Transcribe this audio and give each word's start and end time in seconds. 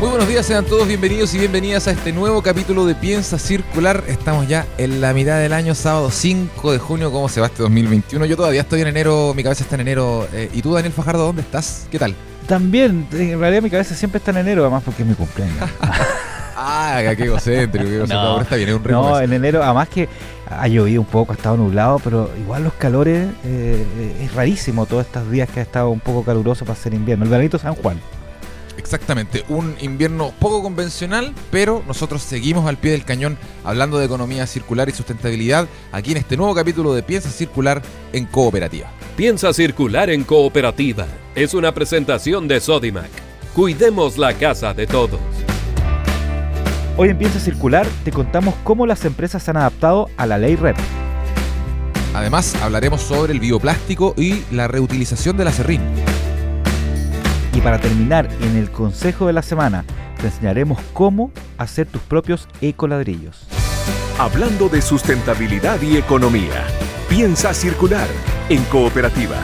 Muy 0.00 0.08
buenos 0.08 0.28
días, 0.28 0.46
sean 0.46 0.64
todos 0.64 0.88
bienvenidos 0.88 1.34
y 1.34 1.38
bienvenidas 1.38 1.86
a 1.86 1.90
este 1.90 2.10
nuevo 2.10 2.40
capítulo 2.40 2.86
de 2.86 2.94
Piensa 2.94 3.38
Circular. 3.38 4.02
Estamos 4.08 4.48
ya 4.48 4.66
en 4.78 5.02
la 5.02 5.12
mitad 5.12 5.38
del 5.38 5.52
año, 5.52 5.74
sábado 5.74 6.10
5 6.10 6.72
de 6.72 6.78
junio. 6.78 7.12
¿Cómo 7.12 7.28
se 7.28 7.38
va 7.38 7.48
este 7.48 7.62
2021? 7.62 8.24
Yo 8.24 8.34
todavía 8.34 8.62
estoy 8.62 8.80
en 8.80 8.86
enero, 8.86 9.34
mi 9.36 9.42
cabeza 9.42 9.62
está 9.62 9.74
en 9.74 9.82
enero. 9.82 10.26
Eh, 10.32 10.48
¿Y 10.54 10.62
tú, 10.62 10.72
Daniel 10.72 10.94
Fajardo, 10.94 11.26
dónde 11.26 11.42
estás? 11.42 11.86
¿Qué 11.90 11.98
tal? 11.98 12.14
También, 12.46 13.08
en 13.12 13.38
realidad 13.38 13.60
mi 13.60 13.68
cabeza 13.68 13.94
siempre 13.94 14.16
está 14.16 14.30
en 14.30 14.38
enero, 14.38 14.62
además 14.62 14.84
porque 14.86 15.02
es 15.02 15.08
mi 15.08 15.14
cumpleaños. 15.14 15.68
ah, 16.56 17.02
qué 17.14 17.24
egocéntrico, 17.24 17.86
qué 17.86 17.96
egocéntrico. 17.96 18.22
No, 18.36 18.40
está 18.40 18.56
bien, 18.56 18.70
es 18.70 18.74
un 18.76 18.82
No, 18.84 19.20
en 19.20 19.34
enero, 19.34 19.62
además 19.62 19.90
que 19.90 20.08
ha 20.48 20.66
llovido 20.66 21.02
un 21.02 21.08
poco, 21.08 21.32
ha 21.32 21.36
estado 21.36 21.58
nublado, 21.58 21.98
pero 21.98 22.30
igual 22.40 22.64
los 22.64 22.72
calores, 22.72 23.28
eh, 23.44 24.16
es 24.22 24.32
rarísimo 24.32 24.86
todos 24.86 25.04
estos 25.04 25.30
días 25.30 25.50
que 25.50 25.60
ha 25.60 25.62
estado 25.62 25.90
un 25.90 26.00
poco 26.00 26.24
caluroso 26.24 26.64
para 26.64 26.78
ser 26.78 26.94
invierno. 26.94 27.24
El 27.24 27.30
veranito 27.30 27.58
San 27.58 27.74
Juan. 27.74 28.00
Exactamente, 28.80 29.44
un 29.50 29.76
invierno 29.82 30.32
poco 30.40 30.62
convencional, 30.62 31.34
pero 31.50 31.84
nosotros 31.86 32.22
seguimos 32.22 32.66
al 32.66 32.78
pie 32.78 32.92
del 32.92 33.04
cañón 33.04 33.36
hablando 33.62 33.98
de 33.98 34.06
economía 34.06 34.46
circular 34.46 34.88
y 34.88 34.92
sustentabilidad 34.92 35.68
aquí 35.92 36.12
en 36.12 36.16
este 36.16 36.38
nuevo 36.38 36.54
capítulo 36.54 36.94
de 36.94 37.02
Piensa 37.02 37.28
Circular 37.28 37.82
en 38.14 38.24
Cooperativa. 38.24 38.90
Piensa 39.18 39.52
Circular 39.52 40.08
en 40.08 40.24
Cooperativa 40.24 41.06
es 41.34 41.52
una 41.52 41.74
presentación 41.74 42.48
de 42.48 42.58
Sodimac. 42.58 43.10
Cuidemos 43.54 44.16
la 44.16 44.32
casa 44.32 44.72
de 44.72 44.86
todos. 44.86 45.20
Hoy 46.96 47.10
en 47.10 47.18
Piensa 47.18 47.38
Circular 47.38 47.86
te 48.02 48.12
contamos 48.12 48.54
cómo 48.64 48.86
las 48.86 49.04
empresas 49.04 49.42
se 49.42 49.50
han 49.50 49.58
adaptado 49.58 50.08
a 50.16 50.24
la 50.24 50.38
ley 50.38 50.56
REP. 50.56 50.78
Además, 52.14 52.54
hablaremos 52.62 53.02
sobre 53.02 53.34
el 53.34 53.40
bioplástico 53.40 54.14
y 54.16 54.42
la 54.50 54.68
reutilización 54.68 55.36
de 55.36 55.44
la 55.44 55.52
serrín. 55.52 55.82
Y 57.52 57.60
para 57.60 57.80
terminar, 57.80 58.28
en 58.42 58.56
el 58.56 58.70
consejo 58.70 59.26
de 59.26 59.32
la 59.32 59.42
semana, 59.42 59.84
te 60.20 60.26
enseñaremos 60.26 60.78
cómo 60.92 61.32
hacer 61.58 61.86
tus 61.86 62.02
propios 62.02 62.48
ecoladrillos. 62.60 63.46
Hablando 64.18 64.68
de 64.68 64.82
sustentabilidad 64.82 65.80
y 65.82 65.96
economía, 65.96 66.64
piensa 67.08 67.52
circular 67.52 68.06
en 68.48 68.62
cooperativa. 68.64 69.36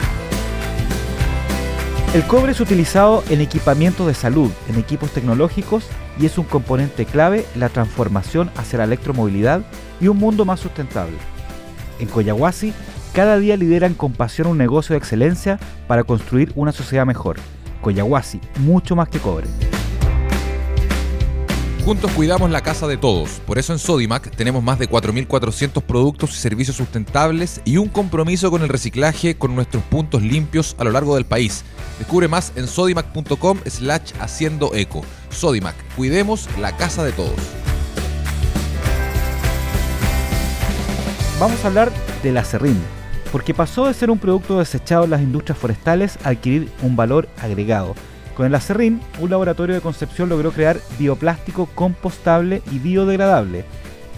El 2.13 2.23
cobre 2.23 2.53
es 2.53 2.61
utilizado 2.61 3.23
en 3.29 3.41
equipamientos 3.41 4.07
de 4.07 4.13
salud, 4.13 4.51
en 4.69 4.79
equipos 4.79 5.11
tecnológicos 5.11 5.85
y 6.17 6.25
es 6.25 6.37
un 6.37 6.45
componente 6.45 7.05
clave 7.05 7.45
en 7.53 7.59
la 7.59 7.69
transformación 7.69 8.49
hacia 8.55 8.77
la 8.77 8.85
electromovilidad 8.85 9.61
y 9.99 10.07
un 10.07 10.17
mundo 10.17 10.45
más 10.45 10.61
sustentable. 10.61 11.17
En 11.99 12.07
Coyahuasi, 12.07 12.73
cada 13.13 13.37
día 13.37 13.57
lideran 13.57 13.95
con 13.95 14.13
pasión 14.13 14.47
un 14.47 14.57
negocio 14.57 14.93
de 14.93 14.99
excelencia 14.99 15.59
para 15.87 16.05
construir 16.05 16.53
una 16.55 16.71
sociedad 16.71 17.05
mejor 17.05 17.37
Coyahuasi, 17.87 18.41
mucho 18.59 18.97
más 18.97 19.07
que 19.07 19.17
cobre. 19.17 19.47
Juntos 21.85 22.11
cuidamos 22.11 22.51
la 22.51 22.59
casa 22.59 22.85
de 22.85 22.97
todos. 22.97 23.39
Por 23.45 23.57
eso 23.57 23.71
en 23.71 23.79
Sodimac 23.79 24.29
tenemos 24.35 24.61
más 24.61 24.77
de 24.77 24.89
4.400 24.89 25.81
productos 25.83 26.31
y 26.31 26.33
servicios 26.33 26.75
sustentables 26.75 27.61
y 27.63 27.77
un 27.77 27.87
compromiso 27.87 28.51
con 28.51 28.61
el 28.61 28.67
reciclaje 28.67 29.37
con 29.37 29.55
nuestros 29.55 29.83
puntos 29.83 30.21
limpios 30.21 30.75
a 30.79 30.83
lo 30.83 30.91
largo 30.91 31.15
del 31.15 31.23
país. 31.23 31.63
Descubre 31.97 32.27
más 32.27 32.51
en 32.57 32.67
sodimac.com 32.67 33.59
slash 33.65 34.11
haciendo 34.19 34.75
eco. 34.75 35.01
Sodimac, 35.29 35.75
cuidemos 35.95 36.49
la 36.59 36.75
casa 36.75 37.05
de 37.05 37.13
todos. 37.13 37.39
Vamos 41.39 41.63
a 41.63 41.67
hablar 41.67 41.93
de 42.21 42.33
la 42.33 42.43
serrín, 42.43 42.81
porque 43.31 43.53
pasó 43.53 43.87
de 43.87 43.93
ser 43.93 44.09
un 44.09 44.19
producto 44.19 44.59
desechado 44.59 45.03
en 45.03 45.11
las 45.11 45.21
industrias 45.21 45.57
forestales 45.57 46.17
a 46.23 46.29
adquirir 46.29 46.69
un 46.81 46.95
valor 46.95 47.27
agregado. 47.41 47.95
Con 48.35 48.45
el 48.45 48.55
acerrín, 48.55 49.01
un 49.19 49.29
laboratorio 49.29 49.75
de 49.75 49.81
Concepción 49.81 50.29
logró 50.29 50.51
crear 50.51 50.77
bioplástico 50.99 51.67
compostable 51.73 52.61
y 52.71 52.79
biodegradable. 52.79 53.65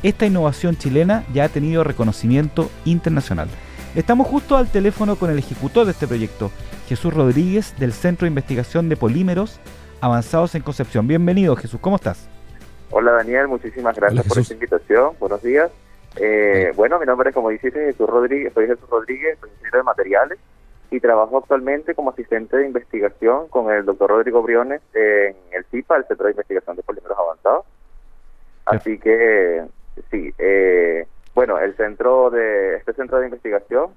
Esta 0.04 0.26
innovación 0.26 0.78
chilena 0.78 1.24
ya 1.34 1.46
ha 1.46 1.50
tenido 1.50 1.84
reconocimiento 1.84 2.70
internacional. 2.86 3.48
Estamos 3.96 4.28
justo 4.28 4.56
al 4.58 4.68
teléfono 4.68 5.16
con 5.16 5.30
el 5.32 5.40
ejecutor 5.40 5.86
de 5.86 5.92
este 5.92 6.08
proyecto, 6.08 6.52
Jesús 6.88 7.14
Rodríguez, 7.14 7.74
del 7.80 7.94
Centro 7.94 8.26
de 8.26 8.30
Investigación 8.30 8.90
de 8.90 8.98
Polímeros 8.98 9.60
Avanzados 10.02 10.56
en 10.56 10.62
Concepción. 10.62 11.08
Bienvenido, 11.08 11.56
Jesús, 11.56 11.80
¿cómo 11.82 11.96
estás? 11.96 12.30
Hola, 12.92 13.12
Daniel, 13.12 13.48
muchísimas 13.48 13.96
gracias 13.96 14.26
por 14.26 14.40
esta 14.40 14.54
invitación. 14.54 15.14
Buenos 15.20 15.42
días. 15.42 15.70
Eh, 16.16 16.72
bueno, 16.76 17.00
mi 17.00 17.06
nombre 17.06 17.30
es, 17.30 17.36
como 17.36 17.50
dijiste, 17.50 17.86
Jesús 17.86 18.10
Rodríguez, 18.10 18.54
soy 18.54 18.68
Jesús 18.68 18.90
Rodríguez, 18.90 19.38
soy 19.40 19.50
ingeniero 19.50 19.78
de 19.80 19.84
materiales 19.84 20.40
y 20.92 21.00
trabajo 21.00 21.38
actualmente 21.38 21.94
como 21.94 22.10
asistente 22.10 22.58
de 22.58 22.66
investigación 22.66 23.48
con 23.50 23.72
el 23.72 23.86
doctor 23.86 24.10
Rodrigo 24.10 24.42
Briones 24.42 24.82
en 24.94 25.36
el 25.52 25.64
CIPA, 25.70 25.98
el 25.98 26.06
Centro 26.06 26.26
de 26.26 26.32
Investigación 26.32 26.76
de 26.76 26.84
Polímeros 26.84 27.18
Avanzados. 27.18 27.66
Así 28.66 28.98
que, 29.00 29.64
sí, 30.10 30.34
eh, 30.38 31.06
bueno, 31.36 31.60
el 31.60 31.76
centro 31.76 32.30
de 32.30 32.78
este 32.78 32.94
centro 32.94 33.20
de 33.20 33.26
investigación 33.26 33.92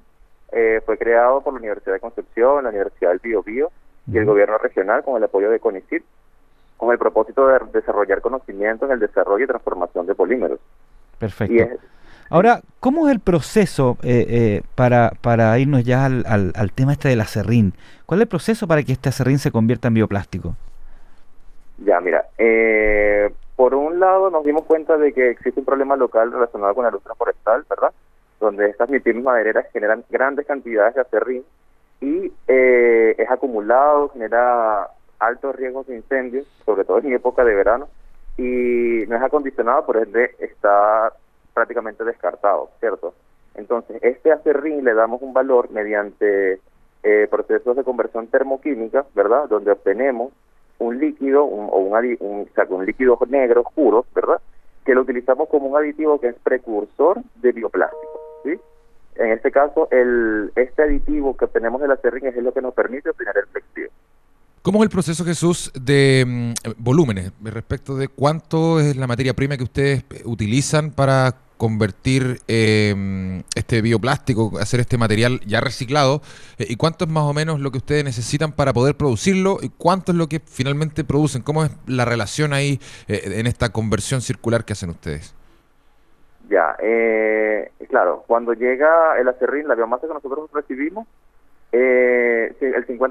eh, 0.51 0.81
fue 0.85 0.99
creado 0.99 1.41
por 1.41 1.55
la 1.55 1.59
Universidad 1.61 1.95
de 1.95 2.01
Concepción, 2.01 2.65
la 2.65 2.71
Universidad 2.71 3.11
del 3.11 3.21
Bio 3.21 3.43
Bio 3.43 3.71
y 4.07 4.19
el 4.19 4.25
gobierno 4.25 4.59
regional 4.59 5.03
con 5.03 5.17
el 5.17 5.25
apoyo 5.25 5.51
de 5.51 5.61
CONICIT, 5.61 6.03
con 6.77 6.93
el 6.93 6.99
propósito 6.99 7.47
de 7.47 7.59
desarrollar 7.73 8.21
conocimiento 8.21 8.87
en 8.87 8.93
el 8.93 9.01
desarrollo 9.01 9.45
y 9.45 9.49
transformación 9.49 10.07
de 10.07 10.15
polímeros. 10.15 10.61
Perfecto. 11.19 11.79
Ahora, 12.33 12.63
¿cómo 12.81 13.07
es 13.07 13.13
el 13.13 13.21
proceso 13.21 13.99
eh, 14.03 14.25
eh, 14.27 14.63
para, 14.75 15.13
para 15.21 15.59
irnos 15.59 15.85
ya 15.85 16.07
al, 16.07 16.25
al, 16.27 16.73
tema 16.73 16.93
este 16.93 17.11
del 17.11 17.21
acerrín? 17.21 17.75
¿Cuál 18.07 18.21
es 18.21 18.23
el 18.23 18.29
proceso 18.29 18.67
para 18.67 18.83
que 18.83 18.93
este 18.93 19.11
acerrín 19.11 19.39
se 19.39 19.51
convierta 19.51 19.89
en 19.89 19.95
bioplástico? 19.95 20.57
Ya, 21.85 22.01
mira, 22.01 22.25
eh, 22.39 23.31
por 23.55 23.75
un 23.75 24.01
lado 24.01 24.31
nos 24.31 24.47
dimos 24.47 24.65
cuenta 24.65 24.97
de 24.97 25.13
que 25.13 25.29
existe 25.29 25.61
un 25.61 25.67
problema 25.67 25.95
local 25.95 26.33
relacionado 26.33 26.75
con 26.75 26.85
la 26.85 26.89
industria 26.89 27.15
forestal, 27.17 27.67
¿verdad? 27.69 27.93
Donde 28.41 28.71
estas 28.71 28.89
mismas 28.89 29.25
madereras 29.25 29.67
generan 29.71 30.03
grandes 30.09 30.47
cantidades 30.47 30.95
de 30.95 31.03
acerrín 31.03 31.45
y 32.01 32.33
es 32.47 33.31
acumulado, 33.31 34.09
genera 34.09 34.89
altos 35.19 35.55
riesgos 35.55 35.87
de 35.87 35.97
incendios, 35.97 36.47
sobre 36.65 36.85
todo 36.85 36.99
en 37.01 37.13
época 37.13 37.45
de 37.45 37.55
verano, 37.55 37.89
y 38.39 39.05
no 39.07 39.17
es 39.17 39.23
acondicionado, 39.23 39.85
por 39.85 39.99
ende 39.99 40.35
está 40.39 41.13
prácticamente 41.55 42.05
descartado, 42.05 42.71
¿cierto? 42.81 43.15
Entonces, 43.55 43.99
este 44.03 44.33
acerrín 44.33 44.85
le 44.85 44.95
damos 44.95 45.23
un 45.23 45.33
valor 45.33 45.71
mediante 45.71 46.61
eh, 47.03 47.29
procesos 47.31 47.77
de 47.77 47.85
conversión 47.85 48.29
termoquímica, 48.29 49.05
¿verdad? 49.15 49.49
Donde 49.49 49.73
obtenemos 49.73 50.33
un 50.79 50.99
líquido 50.99 51.45
un, 51.45 51.69
o 51.71 51.79
un, 51.79 52.17
un, 52.21 52.41
o 52.43 52.55
sea, 52.55 52.67
un 52.69 52.87
líquido 52.87 53.19
negro 53.29 53.63
oscuro, 53.63 54.07
¿verdad? 54.15 54.41
Que 54.85 54.95
lo 54.95 55.03
utilizamos 55.03 55.49
como 55.49 55.67
un 55.67 55.77
aditivo 55.77 56.21
que 56.21 56.29
es 56.29 56.37
precursor 56.43 57.21
de 57.37 57.53
bioplástico, 57.53 58.21
¿sí? 58.45 58.59
En 59.17 59.33
este 59.33 59.51
caso, 59.51 59.89
el 59.91 60.51
este 60.57 60.83
aditivo 60.83 61.37
que 61.37 61.45
obtenemos 61.45 61.81
del 61.81 61.91
acerrín 61.91 62.27
es 62.27 62.37
lo 62.37 62.53
que 62.53 62.63
nos 62.63 62.75
permite 62.75 63.11
obtener 63.11 63.37
el 63.37 63.47
flexivo. 63.47 63.91
¿Cómo 64.63 64.79
es 64.79 64.85
el 64.85 64.91
proceso, 64.91 65.25
Jesús, 65.25 65.73
de 65.75 66.25
mm, 66.25 66.53
volúmenes 66.79 67.33
respecto 67.43 67.97
de 67.97 68.07
cuánto 68.07 68.79
es 68.79 68.97
la 68.97 69.09
materia 69.09 69.35
prima 69.35 69.57
que 69.57 69.65
ustedes 69.65 70.05
utilizan 70.25 70.93
para 70.93 71.35
convertir 71.57 72.39
em, 72.47 73.43
este 73.57 73.83
bioplástico, 73.83 74.53
hacer 74.61 74.79
este 74.79 74.99
material 74.99 75.41
ya 75.47 75.61
reciclado? 75.61 76.23
Eh, 76.59 76.67
¿Y 76.69 76.77
cuánto 76.77 77.07
es 77.07 77.11
más 77.11 77.25
o 77.25 77.33
menos 77.33 77.59
lo 77.59 77.73
que 77.73 77.79
ustedes 77.79 78.05
necesitan 78.05 78.53
para 78.53 78.73
poder 78.73 78.97
producirlo? 78.97 79.59
¿Y 79.61 79.69
cuánto 79.71 80.13
es 80.13 80.19
lo 80.19 80.29
que 80.29 80.39
finalmente 80.39 81.03
producen? 81.03 81.43
¿Cómo 81.43 81.65
es 81.65 81.73
la 81.89 82.05
relación 82.05 82.53
ahí 82.53 82.79
eh, 83.09 83.33
en 83.35 83.49
esta 83.49 83.73
conversión 83.73 84.21
circular 84.21 84.65
que 84.65 84.75
hacen 84.75 84.91
ustedes? 84.91 85.35
Ya, 86.49 86.77
eh, 86.81 87.73
claro, 87.89 88.23
cuando 88.29 88.53
llega 88.53 89.19
el 89.19 89.27
acerrín, 89.27 89.67
la 89.67 89.75
biomasa 89.75 90.07
que 90.07 90.15
nosotros 90.15 90.51
recibimos, 90.53 91.09
eh, 91.73 92.02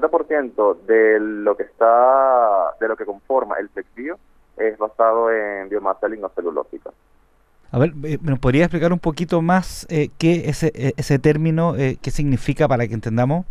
50% 0.00 0.82
de 0.86 1.20
lo 1.20 1.56
que 1.56 1.64
está, 1.64 2.74
de 2.80 2.88
lo 2.88 2.96
que 2.96 3.04
conforma 3.04 3.56
el 3.58 3.68
flexio 3.68 4.18
es 4.56 4.76
basado 4.78 5.30
en 5.30 5.68
biomasa 5.68 6.08
lignocelulósica. 6.08 6.90
A 7.70 7.78
ver, 7.78 7.92
eh, 8.04 8.18
¿me 8.20 8.36
podría 8.36 8.64
explicar 8.64 8.92
un 8.92 8.98
poquito 8.98 9.40
más 9.40 9.86
eh, 9.88 10.10
qué 10.18 10.48
ese, 10.48 10.72
eh, 10.74 10.92
ese 10.96 11.18
término, 11.18 11.74
eh, 11.76 11.96
qué 12.02 12.10
significa 12.10 12.68
para 12.68 12.86
que 12.86 12.94
entendamos? 12.94 13.46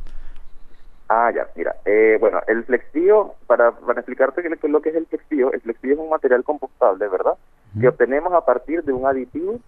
Ah, 1.09 1.31
ya, 1.35 1.47
mira. 1.55 1.75
Eh, 1.85 2.17
bueno, 2.19 2.39
el 2.47 2.63
flexío, 2.63 3.33
para, 3.47 3.71
para 3.71 3.99
explicarte 3.99 4.41
qué 4.41 4.47
es 4.47 4.63
lo 4.71 4.81
que 4.81 4.89
es 4.89 4.95
el 4.95 5.07
flexío, 5.07 5.51
el 5.51 5.61
flexío 5.61 5.93
es 5.93 5.99
un 5.99 6.09
material 6.09 6.43
compostable, 6.43 7.07
¿verdad? 7.07 7.33
Que 7.79 7.87
obtenemos 7.87 8.33
a 8.33 8.45
partir 8.45 8.83
de 8.83 8.93
un 8.93 9.05
aditivo 9.05 9.59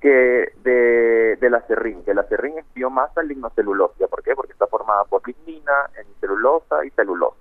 que 0.00 0.52
de, 0.62 1.36
del 1.40 1.54
acerrín, 1.54 2.04
que 2.04 2.10
el 2.10 2.18
acerrín 2.18 2.58
es 2.58 2.64
biomasa 2.74 3.22
lignocelulosa. 3.22 4.06
¿Por 4.08 4.22
qué? 4.22 4.34
Porque 4.34 4.52
está 4.52 4.66
formada 4.66 5.04
por 5.04 5.26
lignina, 5.26 5.90
celulosa 6.20 6.84
y 6.84 6.90
celulosa. 6.90 7.36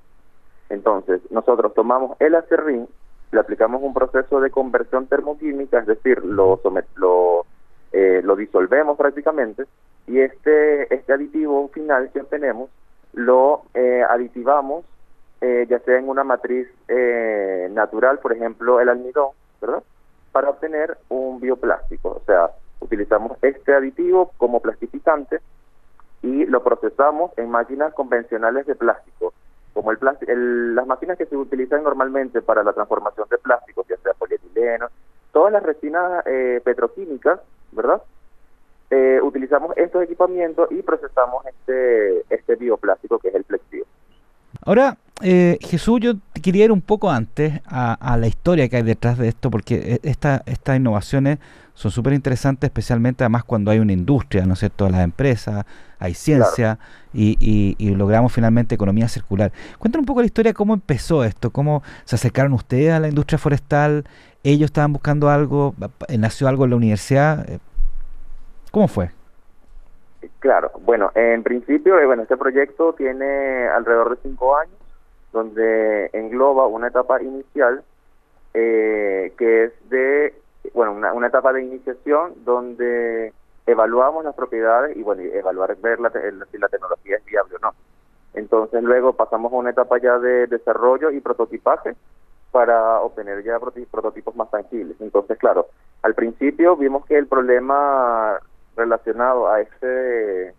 Entonces, 0.69 1.21
nosotros 1.31 1.73
tomamos 1.73 2.17
el 2.19 2.35
acerrín, 2.35 2.87
le 3.31 3.39
aplicamos 3.39 3.81
un 3.83 3.93
proceso 3.93 4.39
de 4.39 4.49
conversión 4.49 5.07
termoquímica, 5.07 5.79
es 5.79 5.87
decir, 5.87 6.23
lo, 6.23 6.61
lo, 6.95 7.45
eh, 7.91 8.21
lo 8.23 8.35
disolvemos 8.35 8.97
prácticamente, 8.97 9.65
y 10.07 10.19
este, 10.19 10.93
este 10.93 11.13
aditivo 11.13 11.67
final 11.69 12.09
que 12.11 12.21
obtenemos 12.21 12.69
lo 13.13 13.63
eh, 13.73 14.03
aditivamos 14.07 14.85
eh, 15.41 15.67
ya 15.69 15.79
sea 15.79 15.99
en 15.99 16.09
una 16.09 16.23
matriz 16.23 16.67
eh, 16.87 17.69
natural, 17.71 18.19
por 18.19 18.33
ejemplo 18.33 18.79
el 18.79 18.89
almidón, 18.89 19.29
¿verdad? 19.61 19.83
Para 20.35 20.49
obtener 20.49 20.97
un 21.07 21.39
bioplástico. 21.39 22.09
O 22.09 22.21
sea, 22.25 22.51
utilizamos 22.81 23.37
este 23.41 23.73
aditivo 23.73 24.33
como 24.35 24.59
plastificante 24.59 25.39
y 26.21 26.45
lo 26.45 26.61
procesamos 26.61 27.31
en 27.37 27.49
máquinas 27.49 27.93
convencionales 27.93 28.65
de 28.65 28.75
plástico. 28.75 29.33
Como 29.73 29.91
el, 29.91 29.97
plástico, 29.97 30.33
las 30.35 30.85
máquinas 30.87 31.17
que 31.17 31.25
se 31.25 31.37
utilizan 31.37 31.83
normalmente 31.83 32.41
para 32.41 32.65
la 32.65 32.73
transformación 32.73 33.29
de 33.31 33.37
plásticos, 33.37 33.87
ya 33.87 33.95
sea 33.95 34.13
polietileno, 34.13 34.87
todas 35.31 35.53
las 35.53 35.63
resinas 35.63 36.25
eh, 36.25 36.59
petroquímicas, 36.65 37.39
¿verdad? 37.71 38.01
Eh, 38.89 39.21
utilizamos 39.23 39.71
estos 39.77 40.03
equipamientos 40.03 40.69
y 40.69 40.81
procesamos 40.81 41.45
este, 41.45 42.25
este 42.29 42.57
bioplástico 42.57 43.19
que 43.19 43.29
es 43.29 43.35
el 43.35 43.45
flexivo. 43.45 43.85
Ahora, 44.61 44.97
eh, 45.21 45.57
Jesús, 45.61 45.99
yo 46.01 46.13
quería 46.41 46.65
ir 46.65 46.71
un 46.71 46.81
poco 46.81 47.09
antes 47.09 47.61
a, 47.65 48.17
la 48.19 48.27
historia 48.27 48.67
que 48.67 48.77
hay 48.77 48.83
detrás 48.83 49.17
de 49.17 49.29
esto, 49.29 49.49
porque 49.49 49.99
e, 50.03 50.09
esta, 50.09 50.43
estas 50.45 50.77
innovaciones 50.77 51.39
son 51.73 51.91
súper 51.91 52.13
interesantes, 52.13 52.67
especialmente 52.67 53.23
además 53.23 53.43
cuando 53.43 53.71
hay 53.71 53.79
una 53.79 53.93
industria, 53.93 54.45
¿no 54.45 54.53
es 54.53 54.59
cierto? 54.59 54.89
Las 54.89 55.03
empresas, 55.03 55.65
hay 55.99 56.13
ciencia 56.13 56.79
y, 57.13 57.75
logramos 57.95 58.31
finalmente 58.33 58.75
economía 58.75 59.07
circular. 59.07 59.51
Cuéntanos 59.79 60.03
un 60.03 60.05
poco 60.05 60.21
la 60.21 60.25
historia, 60.25 60.53
cómo 60.53 60.73
empezó 60.73 61.23
esto, 61.23 61.49
cómo 61.51 61.81
se 62.03 62.15
acercaron 62.15 62.53
ustedes 62.53 62.91
a 62.91 62.99
la 62.99 63.07
industria 63.07 63.37
forestal, 63.37 64.05
ellos 64.43 64.67
estaban 64.67 64.93
buscando 64.93 65.29
algo, 65.29 65.75
nació 66.17 66.47
algo 66.47 66.65
en 66.65 66.69
la 66.69 66.75
universidad. 66.75 67.49
Eh, 67.49 67.59
¿Cómo 68.71 68.87
fue? 68.87 69.11
Claro, 70.39 70.71
bueno, 70.81 71.11
en 71.15 71.43
principio, 71.43 71.99
eh, 71.99 72.05
bueno, 72.05 72.23
este 72.23 72.37
proyecto 72.37 72.93
tiene 72.93 73.67
alrededor 73.67 74.11
de 74.11 74.21
cinco 74.21 74.57
años, 74.57 74.75
donde 75.31 76.09
engloba 76.13 76.67
una 76.67 76.87
etapa 76.87 77.21
inicial 77.21 77.83
eh, 78.53 79.33
que 79.37 79.65
es 79.65 79.89
de, 79.89 80.33
bueno, 80.73 80.93
una, 80.93 81.27
etapa 81.27 81.51
de 81.51 81.61
iniciación 81.61 82.33
donde 82.45 83.33
evaluamos 83.65 84.23
las 84.23 84.33
propiedades 84.33 84.95
y, 84.95 85.03
bueno, 85.03 85.23
evaluar, 85.23 85.75
ver 85.77 85.99
la, 85.99 86.09
si 86.51 86.57
la 86.57 86.69
tecnología 86.69 87.17
es 87.17 87.25
viable 87.25 87.55
o 87.57 87.59
no. 87.59 87.73
Entonces 88.33 88.81
luego 88.83 89.13
pasamos 89.13 89.51
a 89.51 89.55
una 89.57 89.71
etapa 89.71 89.97
ya 89.97 90.19
de 90.19 90.47
desarrollo 90.47 91.11
y 91.11 91.19
prototipaje 91.19 91.95
para 92.51 93.01
obtener 93.01 93.43
ya 93.43 93.59
prototipos 93.59 94.35
más 94.37 94.49
tangibles. 94.49 94.95
Entonces, 95.01 95.37
claro, 95.37 95.67
al 96.01 96.13
principio 96.13 96.77
vimos 96.77 97.05
que 97.05 97.17
el 97.17 97.27
problema 97.27 98.39
relacionado 98.75 99.49
a 99.49 99.61
este 99.61 100.53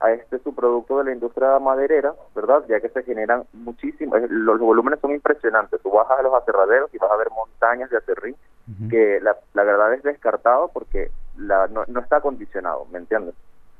a 0.00 0.12
este 0.12 0.38
subproducto 0.38 0.98
de 0.98 1.04
la 1.04 1.12
industria 1.12 1.58
maderera, 1.58 2.14
¿verdad? 2.34 2.64
Ya 2.68 2.78
que 2.80 2.88
se 2.88 3.02
generan 3.02 3.42
muchísimos, 3.52 4.20
los 4.30 4.60
volúmenes 4.60 5.00
son 5.00 5.10
impresionantes. 5.10 5.80
Tú 5.82 5.90
bajas 5.90 6.20
a 6.20 6.22
los 6.22 6.34
aserraderos 6.34 6.92
y 6.94 6.98
vas 6.98 7.10
a 7.10 7.16
ver 7.16 7.28
montañas 7.30 7.90
de 7.90 7.96
acerrín 7.96 8.36
que 8.90 9.18
la, 9.22 9.34
la, 9.54 9.64
verdad 9.64 9.94
es 9.94 10.02
descartado 10.02 10.68
porque 10.68 11.10
la, 11.38 11.68
no, 11.68 11.84
no 11.88 12.00
está 12.00 12.16
acondicionado, 12.16 12.86
¿me 12.92 12.98
entiendes? 12.98 13.34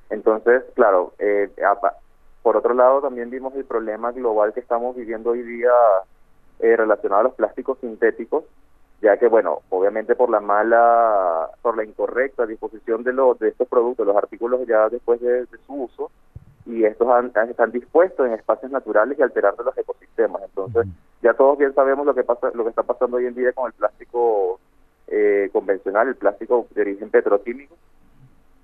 Entonces, 0.08 0.64
claro, 0.74 1.12
eh, 1.18 1.50
por 2.42 2.56
otro 2.56 2.72
lado 2.72 3.02
también 3.02 3.28
vimos 3.28 3.54
el 3.54 3.64
problema 3.64 4.12
global 4.12 4.54
que 4.54 4.60
estamos 4.60 4.96
viviendo 4.96 5.30
hoy 5.30 5.42
día 5.42 5.70
eh, 6.60 6.74
relacionado 6.76 7.20
a 7.20 7.24
los 7.24 7.34
plásticos 7.34 7.78
sintéticos, 7.80 8.44
ya 9.00 9.16
que 9.16 9.28
bueno, 9.28 9.62
obviamente 9.70 10.16
por 10.16 10.30
la 10.30 10.40
mala, 10.40 11.50
por 11.62 11.76
la 11.76 11.84
incorrecta 11.84 12.46
disposición 12.46 13.04
de 13.04 13.12
los 13.12 13.38
de 13.38 13.48
estos 13.48 13.68
productos, 13.68 14.06
los 14.06 14.16
artículos 14.16 14.66
ya 14.66 14.88
después 14.88 15.20
de, 15.20 15.46
su 15.66 15.82
uso, 15.84 16.10
y 16.66 16.84
estos 16.84 17.08
están 17.48 17.70
dispuestos 17.70 18.26
en 18.26 18.34
espacios 18.34 18.70
naturales 18.70 19.18
y 19.18 19.22
alterando 19.22 19.62
los 19.62 19.76
ecosistemas. 19.78 20.42
Entonces, 20.42 20.86
ya 21.22 21.32
todos 21.32 21.56
bien 21.56 21.74
sabemos 21.74 22.04
lo 22.04 22.14
que 22.14 22.24
pasa, 22.24 22.50
lo 22.52 22.64
que 22.64 22.70
está 22.70 22.82
pasando 22.82 23.16
hoy 23.16 23.26
en 23.26 23.34
día 23.34 23.52
con 23.52 23.68
el 23.68 23.72
plástico 23.72 24.60
eh, 25.06 25.48
convencional, 25.52 26.08
el 26.08 26.16
plástico 26.16 26.66
de 26.74 26.82
origen 26.82 27.10
petroquímico. 27.10 27.74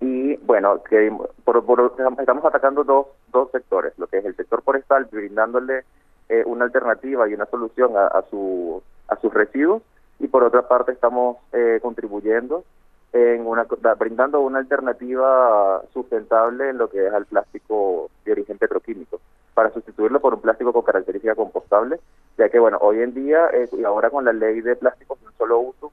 Y 0.01 0.37
bueno, 0.39 0.83
que 0.83 1.11
por, 1.45 1.95
estamos 2.19 2.45
atacando 2.45 2.85
dos, 2.85 3.07
dos 3.33 3.51
sectores, 3.53 3.95
lo 3.99 4.07
que 4.07 4.19
es 4.19 4.25
el 4.27 4.37
sector 4.37 4.63
forestal, 4.63 5.09
brindándole 5.11 5.85
eh, 6.29 6.43
una 6.45 6.67
alternativa 6.67 7.27
y 7.29 7.35
una 7.35 7.47
solución 7.47 7.97
a, 7.97 8.09
a, 8.09 8.23
su, 8.29 8.83
a 9.09 9.17
sus 9.17 9.33
residuos, 9.33 9.83
y 10.19 10.29
por 10.29 10.45
otra 10.45 10.67
parte 10.69 10.93
estamos 10.93 11.39
eh, 11.53 11.79
contribuyendo 11.83 12.65
en 13.13 13.47
una 13.47 13.65
brindando 13.97 14.41
una 14.41 14.59
alternativa 14.59 15.83
sustentable 15.93 16.71
en 16.71 16.79
lo 16.79 16.91
que 16.91 17.07
es 17.07 17.13
al 17.13 17.27
plástico 17.27 18.11
de 18.25 18.33
origen 18.33 18.59
petroquímico 18.59 19.21
para 19.55 19.71
sustituirlo 19.71 20.21
por 20.21 20.35
un 20.35 20.41
plástico 20.41 20.73
con 20.73 20.83
característica 20.83 21.35
compostable 21.35 22.01
ya 22.37 22.49
que 22.49 22.59
bueno 22.59 22.79
hoy 22.81 23.01
en 23.03 23.15
día 23.15 23.49
eh, 23.53 23.69
y 23.73 23.85
ahora 23.85 24.11
con 24.11 24.25
la 24.25 24.33
ley 24.33 24.61
de 24.61 24.77
plásticos 24.77 25.21
de 25.21 25.27
un 25.27 25.33
solo 25.35 25.59
uso 25.61 25.93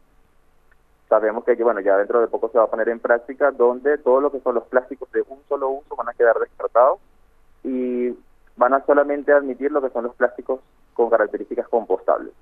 sabemos 1.10 1.44
que 1.44 1.56
bueno 1.56 1.80
ya 1.82 1.98
dentro 1.98 2.22
de 2.22 2.28
poco 2.28 2.50
se 2.50 2.58
va 2.58 2.64
a 2.64 2.72
poner 2.72 2.90
en 2.90 3.00
práctica 3.00 3.52
donde 3.52 4.00
todo 4.00 4.20
lo 4.20 4.32
que 4.32 4.40
son 4.40 4.56
los 4.56 4.64
plásticos 4.64 5.12
de 5.12 5.24
un 5.28 5.40
solo 5.48 5.70
uso 5.70 5.96
van 5.96 6.10
a 6.10 6.14
quedar 6.14 6.40
descartados 6.40 7.00
y 7.64 8.18
van 8.56 8.74
a 8.74 8.84
solamente 8.86 9.32
admitir 9.32 9.72
lo 9.72 9.82
que 9.82 9.90
son 9.90 10.06
los 10.06 10.16
plásticos 10.16 10.60
con 10.96 11.10
características 11.10 11.68
compostables 11.68 12.34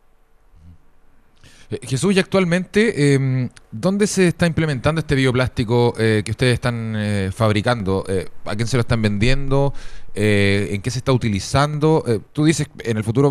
Jesús, 1.83 2.15
y 2.15 2.19
actualmente, 2.19 3.13
eh, 3.13 3.49
¿dónde 3.71 4.07
se 4.07 4.29
está 4.29 4.47
implementando 4.47 5.01
este 5.01 5.13
bioplástico 5.13 5.93
eh, 5.99 6.23
que 6.25 6.31
ustedes 6.31 6.55
están 6.55 6.95
eh, 6.97 7.29
fabricando? 7.31 8.03
¿A 8.45 8.55
quién 8.55 8.67
se 8.67 8.75
lo 8.75 8.81
están 8.81 9.03
vendiendo? 9.03 9.73
¿En 10.15 10.81
qué 10.81 10.89
se 10.89 10.97
está 10.97 11.11
utilizando? 11.11 12.03
tú 12.33 12.43
dices, 12.43 12.67
en 12.79 12.97
el 12.97 13.03
futuro 13.03 13.29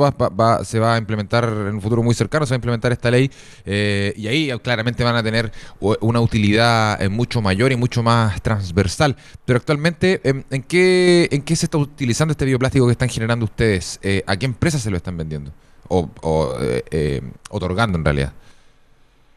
se 0.64 0.78
va 0.78 0.94
a 0.94 0.98
implementar, 0.98 1.44
en 1.44 1.74
un 1.74 1.82
futuro 1.82 2.02
muy 2.02 2.14
cercano, 2.14 2.46
se 2.46 2.52
va 2.52 2.54
a 2.54 2.58
implementar 2.58 2.92
esta 2.92 3.10
ley 3.10 3.30
y 3.66 4.26
ahí 4.26 4.50
claramente 4.62 5.02
van 5.04 5.16
a 5.16 5.22
tener 5.22 5.52
una 5.80 6.20
utilidad 6.20 6.98
mucho 7.10 7.42
mayor 7.42 7.72
y 7.72 7.76
mucho 7.76 8.02
más 8.02 8.40
transversal. 8.40 9.16
Pero 9.44 9.58
actualmente, 9.58 10.20
em, 10.24 10.44
¿en 10.50 10.62
qué, 10.62 11.28
¿en 11.30 11.42
qué 11.42 11.56
se 11.56 11.66
está 11.66 11.76
utilizando 11.76 12.32
este 12.32 12.44
bioplástico 12.44 12.86
que 12.86 12.92
están 12.92 13.08
generando 13.08 13.44
ustedes? 13.44 14.00
¿A 14.26 14.36
qué 14.36 14.46
empresas 14.46 14.80
se 14.80 14.90
lo 14.90 14.96
están 14.96 15.16
vendiendo? 15.16 15.52
O, 15.88 16.54
eh, 16.60 16.82
eh, 16.90 17.20
otorgando 17.50 17.98
en 17.98 18.04
realidad? 18.04 18.32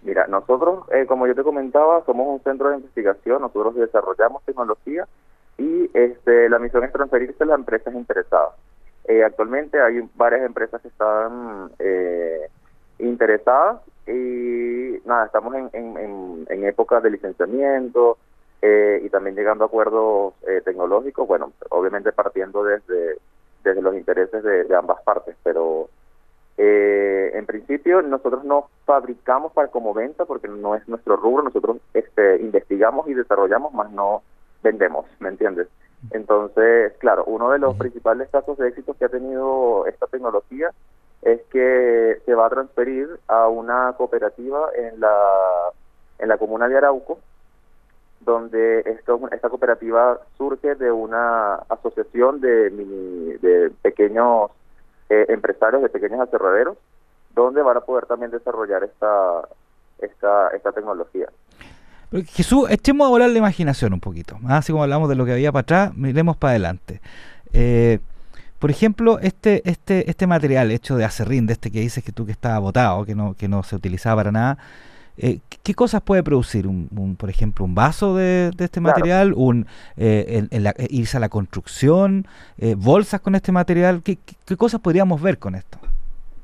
Mira, 0.04 0.28
nosotros, 0.28 0.86
eh, 0.92 1.06
como 1.06 1.28
yo 1.28 1.36
te 1.36 1.44
comentaba, 1.44 2.04
somos 2.06 2.28
un 2.28 2.44
centro 2.44 2.70
de 2.70 2.78
investigación, 2.78 3.42
nosotros 3.42 3.76
desarrollamos 3.76 4.44
tecnología 4.44 5.08
y 5.58 5.90
este, 5.94 6.50
la 6.50 6.60
misión 6.60 6.84
es 6.84 6.92
transferirse 6.92 7.44
a 7.44 7.48
las 7.48 7.60
empresas 7.60 7.94
interesadas. 7.94 8.54
actualmente 9.26 9.80
hay 9.80 10.02
varias 10.16 10.42
empresas 10.42 10.82
que 10.82 10.88
están 10.88 11.72
interesadas 12.98 13.82
y 14.08 15.00
nada, 15.06 15.26
estamos 15.26 15.54
en, 15.56 15.70
en, 15.74 16.46
en, 16.50 16.64
época 16.64 17.00
de 17.02 17.12
licenciamiento 17.12 18.18
y 18.62 19.10
también 19.10 19.36
llegando 19.36 19.66
a 19.66 19.68
acuerdos 19.68 20.34
tecnológicos, 20.66 21.28
bueno, 21.28 21.52
obviamente 21.70 22.12
partiendo 22.12 22.64
desde, 22.64 23.18
desde 23.64 23.82
los 23.82 23.96
intereses 23.96 24.44
de, 24.44 24.64
de 24.64 24.76
ambas 24.76 25.02
partes, 25.04 25.36
pero 25.44 25.90
eh, 26.64 27.32
en 27.34 27.48
principio, 27.48 28.04
nosotros 28.04 28.44
no 28.44 28.70
fabricamos 28.86 29.52
para 29.52 29.70
como 29.70 29.96
venta 29.96 30.26
porque 30.26 30.48
no 30.48 30.76
es 30.76 30.88
nuestro 30.88 31.16
rubro. 31.16 31.42
Nosotros 31.42 31.78
este, 31.96 32.40
investigamos 32.40 33.08
y 33.08 33.16
desarrollamos, 33.16 33.74
más 33.74 33.92
no 33.92 34.22
vendemos, 34.62 35.08
¿me 35.20 35.30
entiendes? 35.30 35.70
Entonces, 36.12 36.94
claro, 37.00 37.24
uno 37.26 37.50
de 37.50 37.58
los 37.58 37.76
principales 37.78 38.30
casos 38.30 38.60
de 38.60 38.68
éxito 38.68 38.94
que 38.94 39.06
ha 39.06 39.10
tenido 39.10 39.88
esta 39.88 40.06
tecnología 40.06 40.70
es 41.24 41.42
que 41.52 42.22
se 42.28 42.36
va 42.36 42.46
a 42.46 42.52
transferir 42.52 43.10
a 43.28 43.48
una 43.48 43.94
cooperativa 43.98 44.70
en 44.76 45.00
la 45.00 45.18
en 46.20 46.30
la 46.30 46.38
comuna 46.38 46.68
de 46.68 46.78
Arauco, 46.78 47.18
donde 48.20 48.82
esto, 48.82 49.20
esta 49.32 49.50
cooperativa 49.50 50.20
surge 50.38 50.76
de 50.76 50.92
una 50.92 51.56
asociación 51.70 52.40
de, 52.40 52.70
de 52.70 53.72
pequeños 53.82 54.52
eh, 55.12 55.26
empresarios 55.28 55.82
de 55.82 55.90
pequeños 55.90 56.22
aserraderos, 56.22 56.78
donde 57.36 57.62
van 57.62 57.76
a 57.76 57.82
poder 57.82 58.06
también 58.06 58.32
desarrollar 58.32 58.82
esta, 58.86 59.42
esta, 60.00 60.48
esta 60.56 60.72
tecnología. 60.72 61.28
Jesús, 62.28 62.70
echemos 62.70 63.08
a 63.08 63.10
volar 63.10 63.30
la 63.30 63.38
imaginación 63.38 63.92
un 63.92 64.00
poquito. 64.00 64.38
¿ah? 64.48 64.58
Así 64.58 64.72
como 64.72 64.84
hablamos 64.84 65.10
de 65.10 65.16
lo 65.16 65.26
que 65.26 65.34
había 65.34 65.52
para 65.52 65.62
atrás, 65.62 65.98
miremos 65.98 66.38
para 66.38 66.52
adelante. 66.52 67.02
Eh, 67.52 68.00
por 68.58 68.72
ejemplo, 68.72 69.20
este, 69.20 69.70
este, 69.70 70.10
este 70.10 70.28
material 70.28 70.72
hecho 70.72 70.96
de 70.96 71.04
acerrín, 71.04 71.46
de 71.46 71.54
este 71.54 71.72
que 71.72 71.82
dices 71.82 72.06
que 72.06 72.14
tú 72.14 72.26
que 72.26 72.32
estaba 72.32 72.60
botado, 72.60 73.04
que 73.04 73.14
no, 73.14 73.34
que 73.34 73.50
no 73.50 73.64
se 73.64 73.76
utilizaba 73.76 74.16
para 74.18 74.32
nada, 74.32 74.58
eh, 75.18 75.40
¿qué 75.64 75.74
cosas 75.74 76.02
puede 76.02 76.24
producir? 76.24 76.68
Un, 76.68 77.16
por 77.18 77.30
ejemplo, 77.30 77.66
un 77.66 77.76
vaso 77.76 78.16
de, 78.16 78.52
este 78.58 78.82
material, 78.82 79.34
un 79.36 79.68
eh, 79.98 80.48
irse 80.90 81.18
a 81.18 81.20
la 81.20 81.30
construcción, 81.30 82.28
bolsas 82.78 83.22
con 83.22 83.36
este 83.36 83.52
material. 83.52 84.02
¿Qué, 84.04 84.18
¿Qué, 84.46 84.58
cosas 84.58 84.82
podríamos 84.82 85.22
ver 85.22 85.38
con 85.38 85.56
esto? 85.56 85.78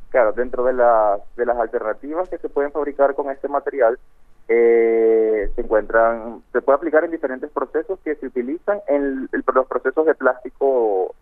Claro, 0.10 0.32
dentro 0.34 0.64
de, 0.64 0.74
las 0.74 1.20
de 1.36 1.46
las 1.46 1.58
alternativas 1.58 2.30
que 2.30 2.38
se 2.38 2.50
pueden 2.50 2.72
fabricar 2.72 3.16
con 3.16 3.30
este 3.30 3.48
material, 3.48 4.00
se 4.48 5.52
encuentran, 5.58 6.42
se 6.54 6.62
puede 6.62 6.78
aplicar 6.78 7.04
en 7.04 7.12
diferentes 7.12 7.52
procesos 7.52 8.00
que 8.04 8.16
se 8.16 8.28
utilizan 8.28 8.80
en 8.88 9.30
los 9.32 9.68
procesos 9.68 10.06
de 10.06 10.16
plástico 10.16 11.14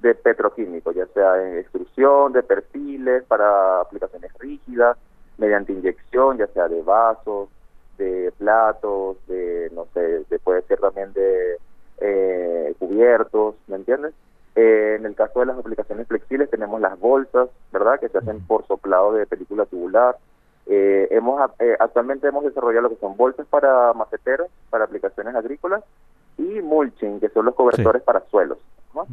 de 0.00 0.14
petroquímico, 0.14 0.92
ya 0.92 1.06
sea 1.06 1.42
en 1.42 1.58
extrusión 1.58 2.32
de 2.32 2.42
perfiles 2.42 3.24
para 3.24 3.80
aplicaciones 3.80 4.32
rígidas, 4.38 4.96
mediante 5.38 5.72
inyección, 5.72 6.36
ya 6.36 6.46
sea 6.48 6.68
de 6.68 6.82
vasos, 6.82 7.48
de 7.96 8.32
platos, 8.38 9.16
de, 9.26 9.70
no 9.74 9.86
sé, 9.94 10.24
de, 10.28 10.38
puede 10.38 10.62
ser 10.62 10.78
también 10.78 11.12
de 11.12 11.58
eh, 12.00 12.74
cubiertos, 12.78 13.54
¿me 13.66 13.76
entiendes? 13.76 14.14
Eh, 14.54 14.96
en 14.98 15.06
el 15.06 15.14
caso 15.14 15.40
de 15.40 15.46
las 15.46 15.58
aplicaciones 15.58 16.06
flexibles 16.06 16.50
tenemos 16.50 16.80
las 16.80 16.98
bolsas, 16.98 17.48
¿verdad? 17.72 18.00
Que 18.00 18.08
se 18.08 18.18
hacen 18.18 18.40
por 18.46 18.66
soplado 18.66 19.12
de 19.12 19.26
película 19.26 19.66
tubular. 19.66 20.16
Eh, 20.66 21.08
hemos 21.10 21.40
Actualmente 21.78 22.28
hemos 22.28 22.44
desarrollado 22.44 22.82
lo 22.82 22.90
que 22.90 23.00
son 23.00 23.16
bolsas 23.16 23.46
para 23.46 23.92
maceteros, 23.94 24.48
para 24.70 24.84
aplicaciones 24.84 25.34
agrícolas, 25.34 25.82
y 26.36 26.60
mulching, 26.60 27.20
que 27.20 27.28
son 27.30 27.46
los 27.46 27.54
cobertores 27.54 28.02
para 28.02 28.20
suelos. 28.30 28.58
¿no? 28.94 29.06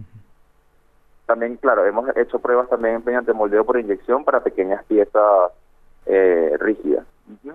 También, 1.26 1.58
claro, 1.58 1.86
hemos 1.86 2.16
hecho 2.18 2.40
pruebas 2.40 2.70
también 2.70 3.02
mediante 3.04 3.34
moldeo 3.34 3.66
por 3.66 3.80
inyección 3.80 4.24
para 4.24 4.42
pequeñas 4.42 4.84
piezas 4.86 5.52
eh, 6.06 6.56
rígidas, 6.60 7.06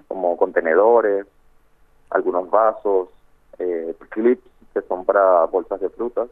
como 0.08 0.36
contenedores, 0.36 1.26
algunos 2.10 2.50
vasos, 2.50 3.08
eh, 3.58 3.94
clips 4.10 4.42
que 4.72 4.82
son 4.82 5.04
para 5.04 5.44
bolsas 5.46 5.80
de 5.80 5.88
frutas. 5.90 6.28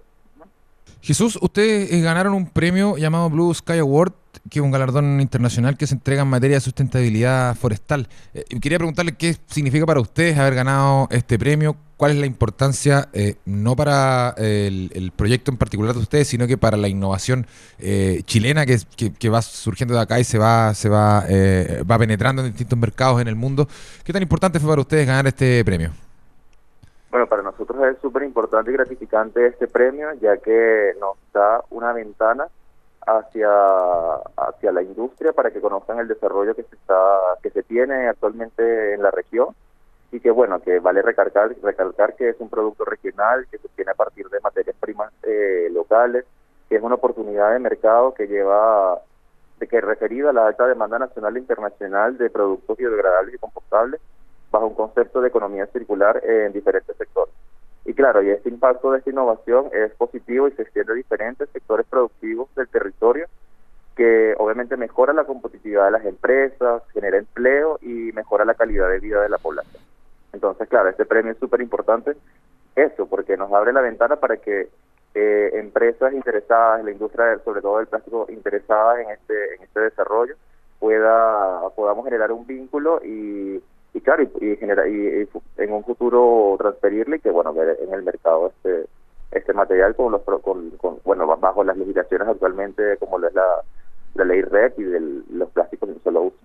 Jesús, 1.01 1.39
ustedes 1.41 1.93
eh, 1.93 2.01
ganaron 2.01 2.35
un 2.35 2.47
premio 2.47 2.97
llamado 2.97 3.31
Blue 3.31 3.55
Sky 3.55 3.79
Award, 3.79 4.13
que 4.51 4.59
es 4.59 4.65
un 4.65 4.71
galardón 4.71 5.21
internacional 5.21 5.77
que 5.77 5.87
se 5.87 5.95
entrega 5.95 6.23
en 6.23 6.29
materia 6.29 6.57
de 6.57 6.61
sustentabilidad 6.61 7.55
forestal. 7.57 8.09
Eh, 8.35 8.45
quería 8.61 8.79
preguntarle 8.79 9.17
qué 9.17 9.37
significa 9.47 9.87
para 9.87 10.01
ustedes 10.01 10.37
haber 10.37 10.55
ganado 10.55 11.09
este 11.11 11.39
premio, 11.39 11.77
cuál 11.97 12.13
es 12.13 12.19
la 12.19 12.27
importancia, 12.27 13.09
eh, 13.13 13.37
no 13.45 13.77
para 13.77 14.35
el, 14.39 15.13
proyecto 15.17 15.51
en 15.51 15.57
particular 15.57 15.95
de 15.95 16.01
ustedes, 16.01 16.29
sino 16.29 16.47
que 16.47 16.59
para 16.59 16.77
la 16.77 16.89
innovación 16.89 17.47
chilena 18.25 18.67
que, 18.67 18.79
que, 19.19 19.29
va 19.29 19.43
surgiendo 19.43 19.95
de 19.95 20.01
acá 20.01 20.21
y 20.21 20.25
se 20.25 20.39
va, 20.39 20.75
se 20.75 20.89
va, 20.89 21.25
va 21.91 21.99
penetrando 21.99 22.43
en 22.43 22.49
distintos 22.49 22.79
mercados 22.79 23.21
en 23.21 23.29
el 23.29 23.35
mundo. 23.35 23.69
¿Qué 24.05 24.13
tan 24.13 24.23
importante 24.23 24.61
fue 24.61 24.69
para 24.69 24.83
ustedes 24.83 25.07
ganar 25.07 25.27
este 25.27 25.65
premio? 25.65 26.08
Bueno, 27.11 27.27
para 27.27 27.43
nosotros 27.43 27.83
es 27.87 27.99
súper 28.01 28.23
importante 28.23 28.71
y 28.71 28.75
gratificante 28.75 29.47
este 29.47 29.67
premio, 29.67 30.13
ya 30.15 30.37
que 30.37 30.95
nos 31.01 31.17
da 31.33 31.63
una 31.71 31.93
ventana 31.93 32.49
hacia 33.07 33.49
hacia 34.37 34.73
la 34.73 34.83
industria 34.83 35.33
para 35.33 35.51
que 35.51 35.61
conozcan 35.61 35.99
el 35.99 36.09
desarrollo 36.09 36.55
que 36.55 36.65
se 36.65 36.75
está 36.75 37.19
que 37.43 37.51
se 37.51 37.63
tiene 37.63 38.09
actualmente 38.09 38.93
en 38.95 39.03
la 39.03 39.11
región. 39.11 39.49
Y 40.11 40.21
que 40.21 40.31
bueno 40.31 40.61
que 40.61 40.81
vale 40.81 41.03
recalcar 41.03 41.55
recalcar 41.63 42.15
que 42.15 42.31
es 42.31 42.37
un 42.41 42.49
producto 42.49 42.85
regional 42.85 43.47
que 43.51 43.59
se 43.59 43.69
tiene 43.69 43.91
a 43.91 43.95
partir 43.95 44.29
de 44.29 44.41
materias 44.41 44.77
primas 44.81 45.13
eh, 45.23 45.69
locales 45.71 46.25
que 46.69 46.77
es 46.77 46.83
una 46.83 46.95
oportunidad 46.97 47.53
de 47.53 47.59
mercado 47.59 48.15
que 48.15 48.27
lleva 48.27 49.01
que 49.69 49.81
referido 49.81 50.31
a 50.31 50.33
la 50.33 50.47
alta 50.47 50.67
demanda 50.67 50.99
nacional 50.99 51.37
e 51.37 51.41
internacional 51.41 52.17
de 52.17 52.31
productos 52.31 52.77
biodegradables 52.77 53.35
y 53.35 53.39
compostables 53.39 54.01
bajo 54.51 54.67
un 54.67 54.75
concepto 54.75 55.21
de 55.21 55.29
economía 55.29 55.67
circular 55.67 56.23
en 56.25 56.53
diferentes 56.53 56.97
sectores. 56.97 57.35
Y 57.85 57.95
claro, 57.95 58.23
y 58.23 58.31
este 58.31 58.49
impacto 58.49 58.93
de 58.93 58.99
esta 58.99 59.11
innovación 59.11 59.71
es 59.73 59.93
positivo 59.93 60.49
y 60.49 60.53
se 60.53 60.63
extiende 60.63 60.93
a 60.93 60.97
diferentes 60.97 61.49
sectores 61.51 61.87
productivos 61.87 62.55
del 62.55 62.69
territorio 62.69 63.27
que 63.97 64.35
obviamente 64.39 64.77
mejora 64.77 65.13
la 65.13 65.25
competitividad 65.25 65.87
de 65.87 65.91
las 65.91 66.05
empresas, 66.05 66.83
genera 66.93 67.19
empleo 67.19 67.79
y 67.83 68.13
mejora 68.13 68.45
la 68.45 68.55
calidad 68.55 68.89
de 68.89 69.01
vida 69.01 69.21
de 69.21 69.29
la 69.29 69.39
población. 69.39 69.83
Entonces, 70.33 70.69
claro, 70.69 70.89
este 70.89 71.05
premio 71.05 71.33
es 71.33 71.39
súper 71.39 71.61
importante 71.61 72.17
eso, 72.77 73.07
porque 73.07 73.37
nos 73.37 73.53
abre 73.53 73.73
la 73.73 73.81
ventana 73.81 74.15
para 74.15 74.37
que 74.37 74.69
eh, 75.15 75.51
empresas 75.55 76.13
interesadas 76.13 76.79
en 76.79 76.87
la 76.87 76.93
industria, 76.93 77.41
sobre 77.45 77.61
todo 77.61 77.79
del 77.79 77.89
plástico, 77.89 78.27
interesadas 78.29 79.01
en 79.01 79.11
este, 79.11 79.55
en 79.57 79.63
este 79.65 79.81
desarrollo, 79.81 80.37
pueda 80.79 81.69
podamos 81.75 82.05
generar 82.05 82.31
un 82.31 82.47
vínculo 82.47 83.01
y 83.05 83.61
y 83.95 84.01
claro, 84.01 84.23
y, 84.23 84.57
genera, 84.57 84.89
y, 84.89 85.29
en 85.57 85.73
un 85.73 85.85
futuro 85.85 86.57
transferirle 86.59 87.21
que, 87.21 87.31
bueno, 87.31 87.53
ver 87.55 87.79
en 87.83 87.93
el 87.93 88.03
mercado 88.03 88.49
este 88.49 88.87
este 89.31 89.53
material 89.53 89.95
con 89.95 90.13
los 90.13 90.23
con, 90.23 90.73
bueno 91.05 91.27
bajo 91.37 91.63
las 91.63 91.77
legislaciones 91.77 92.29
actualmente 92.29 92.97
como 92.99 93.19
es 93.25 93.35
la, 93.35 93.45
la 94.15 94.25
ley 94.25 94.41
red 94.43 94.73
y 94.79 94.85
de 94.85 95.01
los 95.31 95.51
plásticos 95.51 95.91
en 95.91 96.03
solo 96.03 96.23
uso. 96.23 96.37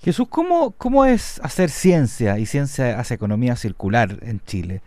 Jesús, 0.00 0.28
¿cómo, 0.28 0.72
¿cómo 0.78 1.04
es 1.04 1.40
hacer 1.42 1.70
ciencia 1.70 2.38
y 2.38 2.46
ciencia 2.46 2.98
hacia 2.98 3.14
economía 3.14 3.56
circular 3.56 4.10
en 4.22 4.40
Chile? 4.40 4.80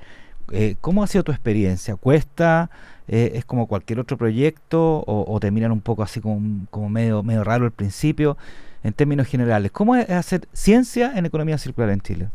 Eh, 0.52 0.76
¿Cómo 0.80 1.04
ha 1.04 1.08
sido 1.08 1.24
tu 1.24 1.32
experiencia? 1.32 1.96
¿Cuesta? 1.96 2.70
Eh, 3.08 3.32
¿Es 3.36 3.46
como 3.46 3.68
cualquier 3.68 4.00
otro 4.00 4.16
proyecto? 4.16 5.04
¿O, 5.06 5.26
o 5.28 5.40
te 5.40 5.52
miran 5.52 5.72
un 5.72 5.82
poco 5.82 6.04
así 6.04 6.22
como, 6.22 6.66
como 6.70 6.90
medio, 6.90 7.24
medio 7.24 7.44
raro 7.44 7.66
al 7.66 7.72
principio? 7.72 8.38
En 8.84 8.94
términos 8.94 9.28
generales. 9.28 9.72
¿Cómo 9.72 9.96
es 9.96 10.10
hacer 10.10 10.42
ciencia 10.54 11.14
en 11.16 11.26
economía 11.26 11.58
circular 11.58 11.90
en 11.90 12.02
Chile? 12.02 12.30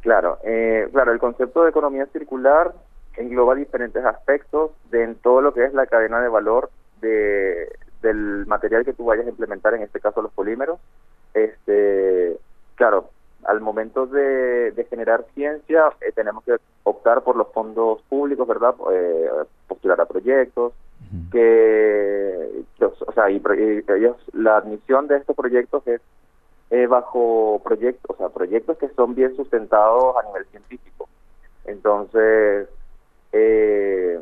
Claro, 0.00 0.38
eh, 0.44 0.88
claro, 0.92 1.12
el 1.12 1.18
concepto 1.18 1.62
de 1.62 1.70
economía 1.70 2.06
circular 2.06 2.72
engloba 3.16 3.54
diferentes 3.54 4.04
aspectos 4.04 4.72
de 4.90 5.04
en 5.04 5.14
todo 5.16 5.40
lo 5.40 5.54
que 5.54 5.64
es 5.64 5.74
la 5.74 5.86
cadena 5.86 6.20
de 6.20 6.28
valor 6.28 6.70
de, 7.00 7.68
del 8.00 8.46
material 8.46 8.84
que 8.84 8.92
tú 8.92 9.04
vayas 9.04 9.26
a 9.26 9.30
implementar, 9.30 9.74
en 9.74 9.82
este 9.82 10.00
caso 10.00 10.22
los 10.22 10.32
polímeros. 10.32 10.80
Este, 11.34 12.36
claro, 12.74 13.10
al 13.44 13.60
momento 13.60 14.06
de, 14.06 14.86
generar 14.90 15.24
ciencia 15.34 15.90
eh, 16.00 16.12
tenemos 16.14 16.44
que 16.44 16.56
optar 16.84 17.22
por 17.22 17.36
los 17.36 17.48
fondos 17.52 18.02
públicos, 18.02 18.46
¿verdad? 18.46 18.74
Eh, 18.92 19.30
postular 19.66 20.00
a 20.00 20.06
proyectos, 20.06 20.72
que, 21.30 22.64
o 22.80 23.12
sea, 23.12 23.30
y, 23.30 23.42
ellos, 23.88 24.16
la 24.32 24.56
admisión 24.56 25.08
de 25.08 25.16
estos 25.16 25.36
proyectos 25.36 25.82
es 25.86 26.00
bajo 26.88 27.60
proyectos, 27.62 28.10
o 28.14 28.16
sea, 28.16 28.28
proyectos 28.30 28.78
que 28.78 28.88
son 28.90 29.14
bien 29.14 29.36
sustentados 29.36 30.16
a 30.16 30.26
nivel 30.26 30.46
científico. 30.46 31.08
Entonces, 31.66 32.68
eh, 33.32 34.20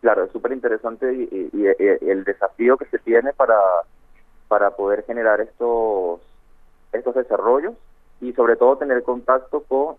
claro, 0.00 0.24
es 0.24 0.32
súper 0.32 0.52
interesante 0.52 1.12
y, 1.12 1.50
el 1.54 2.24
desafío 2.24 2.76
que 2.76 2.86
se 2.86 2.98
tiene 2.98 3.32
para, 3.32 3.58
para 4.48 4.70
poder 4.76 5.04
generar 5.04 5.40
estos, 5.40 6.20
estos 6.92 7.14
desarrollos 7.14 7.74
y 8.20 8.32
sobre 8.32 8.56
todo 8.56 8.76
tener 8.76 9.02
contacto 9.02 9.62
con 9.62 9.96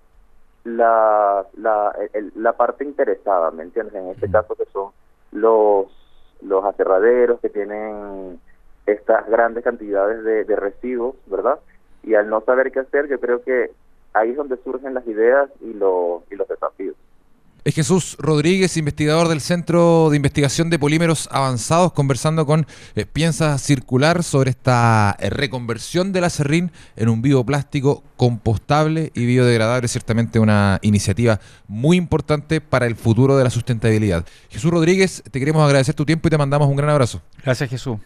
la, 0.64 1.46
la, 1.58 1.96
la 2.36 2.54
parte 2.54 2.84
interesada, 2.84 3.52
¿me 3.52 3.64
entiendes? 3.64 3.96
En 3.96 4.10
este 4.10 4.30
caso 4.30 4.56
que 4.56 4.66
son 4.66 4.92
los, 5.32 5.88
los 6.42 6.66
aserraderos 6.66 7.40
que 7.40 7.50
tienen 7.50 8.40
estas 8.86 9.28
grandes 9.28 9.64
cantidades 9.64 10.24
de, 10.24 10.46
de 10.46 10.56
residuos, 10.56 11.16
¿verdad? 11.26 11.60
Y 12.04 12.16
al 12.16 12.30
no 12.30 12.42
saber 12.42 12.72
qué 12.72 12.80
hacer, 12.80 13.08
yo 13.08 13.20
creo 13.20 13.44
que 13.44 13.72
ahí 14.14 14.32
es 14.32 14.38
donde 14.38 14.58
surgen 14.58 14.94
las 14.94 15.06
ideas 15.08 15.50
y, 15.62 15.74
lo, 15.74 16.24
y 16.32 16.36
los 16.36 16.48
desafíos. 16.48 16.96
Es 17.68 17.76
Jesús 17.76 18.16
Rodríguez, 18.18 18.78
investigador 18.78 19.28
del 19.28 19.42
Centro 19.42 20.10
de 20.10 20.16
Investigación 20.16 20.70
de 20.70 20.80
Polímeros 20.80 21.28
Avanzados, 21.34 21.92
conversando 21.92 22.46
con 22.46 22.66
eh, 22.96 23.06
Piensa 23.06 23.58
Circular 23.58 24.24
sobre 24.24 24.52
esta 24.52 25.18
eh, 25.20 25.30
reconversión 25.30 26.14
de 26.14 26.22
la 26.22 26.30
serrín 26.30 26.72
en 26.96 27.10
un 27.10 27.22
bioplástico 27.22 28.06
compostable 28.16 29.12
y 29.14 29.26
biodegradable. 29.26 29.90
Ciertamente 29.90 30.40
una 30.40 30.80
iniciativa 30.82 31.42
muy 31.68 31.98
importante 31.98 32.62
para 32.62 32.86
el 32.88 32.96
futuro 32.96 33.36
de 33.36 33.44
la 33.44 33.50
sustentabilidad. 33.50 34.26
Jesús 34.48 34.72
Rodríguez, 34.72 35.22
te 35.30 35.38
queremos 35.38 35.62
agradecer 35.62 35.94
tu 35.94 36.06
tiempo 36.06 36.30
y 36.30 36.32
te 36.32 36.38
mandamos 36.38 36.70
un 36.70 36.78
gran 36.78 36.92
abrazo. 36.92 37.22
Gracias, 37.44 37.70
Jesús. 37.70 37.98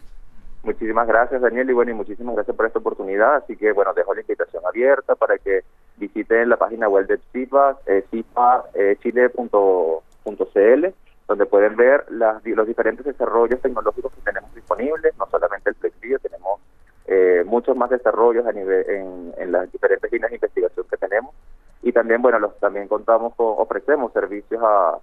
Muchísimas 0.62 1.08
gracias, 1.08 1.42
Daniel, 1.42 1.68
y 1.70 1.72
bueno, 1.72 1.90
y 1.90 1.94
muchísimas 1.94 2.36
gracias 2.36 2.56
por 2.56 2.66
esta 2.66 2.78
oportunidad. 2.78 3.34
Así 3.36 3.56
que, 3.56 3.72
bueno, 3.72 3.92
dejo 3.94 4.14
la 4.14 4.20
invitación 4.20 4.64
abierta 4.64 5.16
para 5.16 5.36
que 5.38 5.64
visiten 5.96 6.48
la 6.48 6.56
página 6.56 6.88
web 6.88 7.08
de 7.08 7.18
CIPA, 7.32 7.78
eh, 7.86 8.04
cipachile.cl, 8.10 9.26
donde 11.26 11.46
pueden 11.46 11.76
ver 11.76 12.04
las, 12.10 12.44
los 12.46 12.66
diferentes 12.66 13.04
desarrollos 13.04 13.60
tecnológicos 13.60 14.12
que 14.12 14.20
tenemos 14.20 14.54
disponibles, 14.54 15.16
no 15.18 15.26
solamente 15.26 15.70
el 15.70 15.76
flexible, 15.76 16.20
tenemos 16.20 16.60
eh, 17.06 17.42
muchos 17.44 17.76
más 17.76 17.90
desarrollos 17.90 18.46
a 18.46 18.52
nivel 18.52 18.88
en, 18.88 19.34
en, 19.38 19.50
las 19.50 19.70
diferentes 19.72 20.12
líneas 20.12 20.30
de 20.30 20.36
investigación 20.36 20.86
que 20.88 20.96
tenemos 20.96 21.34
y 21.82 21.92
también 21.92 22.22
bueno 22.22 22.38
los 22.38 22.56
también 22.60 22.86
contamos 22.86 23.34
con 23.34 23.54
ofrecemos 23.58 24.12
servicios 24.12 24.62
a, 24.62 24.98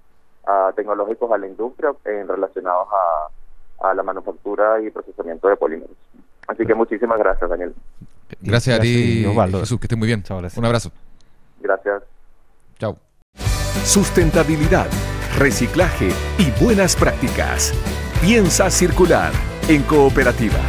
a 0.48 0.72
tecnológicos 0.74 1.30
a 1.32 1.38
la 1.38 1.48
industria 1.48 1.94
en 2.06 2.28
relacionados 2.28 2.88
a, 2.92 3.28
a 3.82 3.94
la 3.94 4.04
manufactura 4.04 4.82
y 4.82 4.90
procesamiento 4.90 5.48
de 5.48 5.56
polímeros. 5.56 5.96
Así 6.48 6.66
que 6.66 6.74
muchísimas 6.74 7.20
gracias, 7.20 7.50
Daniel. 7.50 7.74
Gracias, 8.42 8.80
a 8.80 8.82
ti, 8.82 9.26
Jesús, 9.60 9.80
que 9.80 9.86
estés 9.86 9.98
muy 9.98 10.08
bien. 10.08 10.24
Un 10.30 10.66
abrazo. 10.66 10.92
Gracias. 11.62 12.04
Chao. 12.78 12.98
Sustentabilidad, 13.84 14.88
reciclaje 15.38 16.10
y 16.38 16.64
buenas 16.64 16.96
prácticas. 16.96 17.74
Piensa 18.22 18.70
circular 18.70 19.32
en 19.68 19.84
cooperativa. 19.84 20.60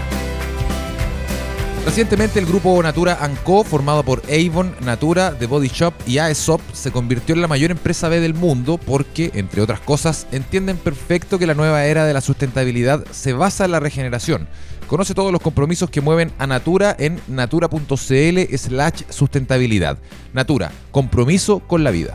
Recientemente 1.90 2.38
el 2.38 2.46
grupo 2.46 2.80
Natura 2.84 3.18
Co, 3.42 3.64
formado 3.64 4.04
por 4.04 4.22
Avon, 4.30 4.72
Natura, 4.84 5.34
The 5.36 5.46
Body 5.46 5.66
Shop 5.66 5.92
y 6.06 6.18
Aesop, 6.18 6.60
se 6.72 6.92
convirtió 6.92 7.34
en 7.34 7.40
la 7.40 7.48
mayor 7.48 7.72
empresa 7.72 8.08
B 8.08 8.20
del 8.20 8.32
mundo 8.32 8.78
porque, 8.78 9.32
entre 9.34 9.60
otras 9.60 9.80
cosas, 9.80 10.28
entienden 10.30 10.76
perfecto 10.76 11.36
que 11.36 11.48
la 11.48 11.54
nueva 11.54 11.84
era 11.86 12.04
de 12.04 12.14
la 12.14 12.20
sustentabilidad 12.20 13.04
se 13.10 13.32
basa 13.32 13.64
en 13.64 13.72
la 13.72 13.80
regeneración. 13.80 14.46
Conoce 14.86 15.14
todos 15.14 15.32
los 15.32 15.40
compromisos 15.40 15.90
que 15.90 16.00
mueven 16.00 16.30
a 16.38 16.46
Natura 16.46 16.94
en 16.96 17.20
natura.cl 17.26 18.56
slash 18.56 19.02
sustentabilidad. 19.08 19.98
Natura, 20.32 20.70
compromiso 20.92 21.58
con 21.58 21.82
la 21.82 21.90
vida. 21.90 22.14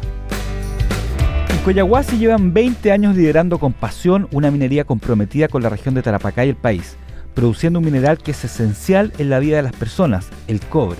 En 1.50 1.58
Coyahuasi 1.65 2.17
llevan 2.17 2.53
20 2.53 2.94
años 2.94 3.17
liderando 3.17 3.60
con 3.60 3.74
pasión 3.74 4.29
una 4.32 4.51
minería 4.51 4.86
comprometida 4.86 5.50
con 5.50 5.62
la 5.62 5.67
región 5.67 5.96
de 5.96 6.01
Tarapacá 6.01 6.46
y 6.46 6.50
el 6.50 6.55
país 6.55 6.96
produciendo 7.36 7.80
un 7.80 7.86
mineral 7.86 8.18
que 8.18 8.32
es 8.32 8.44
esencial 8.44 9.13
en 9.20 9.30
la 9.30 9.39
vida 9.39 9.58
de 9.58 9.63
las 9.63 9.75
personas, 9.75 10.30
el 10.48 10.62
cobre, 10.62 11.00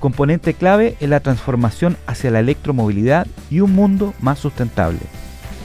componente 0.00 0.52
clave 0.52 0.96
en 1.00 1.10
la 1.10 1.20
transformación 1.20 1.96
hacia 2.06 2.30
la 2.30 2.40
electromovilidad 2.40 3.26
y 3.48 3.60
un 3.60 3.72
mundo 3.72 4.12
más 4.20 4.38
sustentable. 4.38 5.00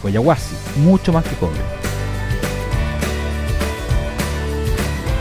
Coyahuasi, 0.01 0.55
mucho 0.79 1.11
más 1.11 1.25
que 1.25 1.35
cobre. 1.35 1.94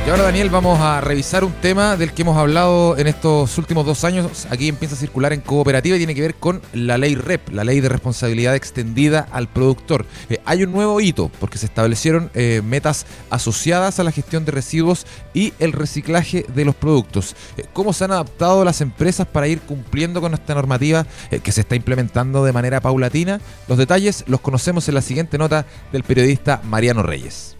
Y 0.06 0.10
ahora, 0.10 0.24
Daniel, 0.24 0.50
vamos 0.50 0.78
a 0.80 1.00
revisar 1.00 1.44
un 1.44 1.52
tema 1.52 1.96
del 1.96 2.12
que 2.12 2.20
hemos 2.20 2.36
hablado 2.36 2.98
en 2.98 3.06
estos 3.06 3.56
últimos 3.56 3.86
dos 3.86 4.04
años. 4.04 4.46
Aquí 4.50 4.68
empieza 4.68 4.96
a 4.96 4.98
circular 4.98 5.32
en 5.32 5.40
cooperativa 5.40 5.96
y 5.96 5.98
tiene 5.98 6.14
que 6.14 6.20
ver 6.20 6.34
con 6.34 6.60
la 6.74 6.98
ley 6.98 7.14
REP, 7.14 7.48
la 7.54 7.64
ley 7.64 7.80
de 7.80 7.88
responsabilidad 7.88 8.54
extendida 8.54 9.26
al 9.32 9.48
productor. 9.48 10.04
Eh, 10.28 10.42
hay 10.44 10.62
un 10.62 10.72
nuevo 10.72 11.00
hito 11.00 11.30
porque 11.40 11.56
se 11.56 11.64
establecieron 11.64 12.30
eh, 12.34 12.60
metas 12.62 13.06
asociadas 13.30 13.98
a 13.98 14.04
la 14.04 14.12
gestión 14.12 14.44
de 14.44 14.52
residuos 14.52 15.06
y 15.32 15.54
el 15.58 15.72
reciclaje 15.72 16.44
de 16.54 16.66
los 16.66 16.74
productos. 16.74 17.34
Eh, 17.56 17.64
¿Cómo 17.72 17.94
se 17.94 18.04
han 18.04 18.12
adaptado 18.12 18.62
las 18.62 18.82
empresas 18.82 19.26
para 19.26 19.48
ir 19.48 19.62
cumpliendo 19.62 20.20
con 20.20 20.34
esta 20.34 20.54
normativa 20.54 21.06
que 21.42 21.50
se 21.50 21.62
está 21.62 21.76
implementando 21.76 22.44
de 22.44 22.52
manera 22.52 22.82
paulatina? 22.82 23.40
Los 23.68 23.78
detalles 23.78 24.24
los 24.26 24.42
conocemos 24.42 24.86
en 24.86 24.96
la 24.96 25.00
siguiente 25.00 25.38
nota 25.38 25.64
del 25.92 26.02
periodista 26.02 26.60
Mariano 26.62 27.02
Reyes. 27.02 27.56